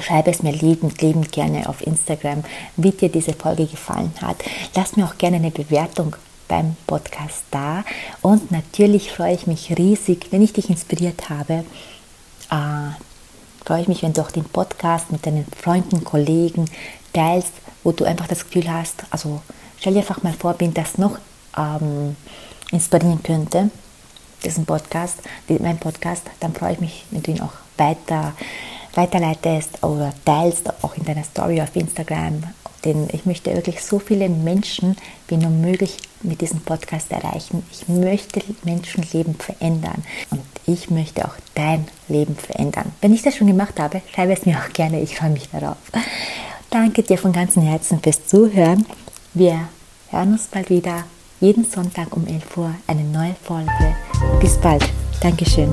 Schreibe 0.00 0.30
es 0.30 0.44
mir 0.44 0.52
liebend, 0.52 1.02
liebend 1.02 1.32
gerne 1.32 1.68
auf 1.68 1.84
Instagram, 1.84 2.44
wie 2.76 2.92
dir 2.92 3.08
diese 3.08 3.32
Folge 3.32 3.66
gefallen 3.66 4.12
hat. 4.22 4.36
Lass 4.76 4.96
mir 4.96 5.06
auch 5.06 5.18
gerne 5.18 5.36
eine 5.38 5.50
Bewertung 5.50 6.14
beim 6.46 6.76
Podcast 6.86 7.42
da. 7.50 7.84
Und 8.22 8.52
natürlich 8.52 9.10
freue 9.10 9.34
ich 9.34 9.48
mich 9.48 9.76
riesig, 9.76 10.28
wenn 10.30 10.42
ich 10.42 10.52
dich 10.52 10.70
inspiriert 10.70 11.28
habe. 11.30 11.64
Äh, 12.48 12.94
freue 13.64 13.82
ich 13.82 13.88
mich, 13.88 14.04
wenn 14.04 14.12
du 14.12 14.20
auch 14.20 14.30
den 14.30 14.44
Podcast 14.44 15.10
mit 15.10 15.26
deinen 15.26 15.46
Freunden, 15.46 16.04
Kollegen 16.04 16.66
teilst, 17.12 17.54
wo 17.82 17.90
du 17.90 18.04
einfach 18.04 18.28
das 18.28 18.44
Gefühl 18.44 18.72
hast, 18.72 19.02
also 19.10 19.40
stell 19.80 19.94
dir 19.94 20.00
einfach 20.00 20.22
mal 20.22 20.32
vor, 20.32 20.54
wenn 20.58 20.72
das 20.72 20.98
noch 20.98 21.18
ähm, 21.56 22.16
inspirieren 22.70 23.22
könnte, 23.22 23.70
diesen 24.44 24.66
Podcast, 24.66 25.18
mein 25.48 25.78
Podcast, 25.78 26.24
dann 26.40 26.54
freue 26.54 26.74
ich 26.74 26.80
mich, 26.80 27.04
wenn 27.10 27.22
du 27.22 27.30
ihn 27.32 27.40
auch 27.40 27.52
weiter 27.76 28.34
weiterleitest 28.96 29.82
oder 29.82 30.12
teilst, 30.24 30.72
auch 30.82 30.96
in 30.96 31.04
deiner 31.04 31.24
Story 31.24 31.60
auf 31.60 31.74
Instagram. 31.76 32.42
Denn 32.84 33.08
ich 33.12 33.26
möchte 33.26 33.54
wirklich 33.54 33.82
so 33.82 33.98
viele 33.98 34.28
Menschen 34.28 34.96
wie 35.28 35.36
nur 35.36 35.50
möglich 35.50 35.98
mit 36.22 36.40
diesem 36.40 36.60
Podcast 36.60 37.10
erreichen. 37.10 37.64
Ich 37.72 37.88
möchte 37.88 38.42
Menschenleben 38.64 39.34
verändern 39.34 40.04
und 40.30 40.42
ich 40.66 40.90
möchte 40.90 41.24
auch 41.24 41.34
dein 41.54 41.86
Leben 42.08 42.36
verändern. 42.36 42.92
Wenn 43.00 43.14
ich 43.14 43.22
das 43.22 43.36
schon 43.36 43.48
gemacht 43.48 43.80
habe, 43.80 44.02
schreibe 44.14 44.32
es 44.32 44.46
mir 44.46 44.58
auch 44.58 44.72
gerne. 44.72 45.00
Ich 45.00 45.16
freue 45.16 45.30
mich 45.30 45.48
darauf. 45.50 45.76
Danke 46.70 47.02
dir 47.02 47.18
von 47.18 47.32
ganzem 47.32 47.62
Herzen 47.62 48.00
fürs 48.00 48.26
Zuhören. 48.26 48.86
Wir 49.34 49.68
hören 50.10 50.32
uns 50.32 50.46
bald 50.46 50.70
wieder 50.70 51.04
jeden 51.40 51.64
Sonntag 51.64 52.16
um 52.16 52.26
11 52.26 52.56
Uhr 52.56 52.74
eine 52.86 53.04
neue 53.04 53.34
Folge. 53.42 53.96
Bis 54.40 54.56
bald. 54.58 54.84
Dankeschön. 55.20 55.70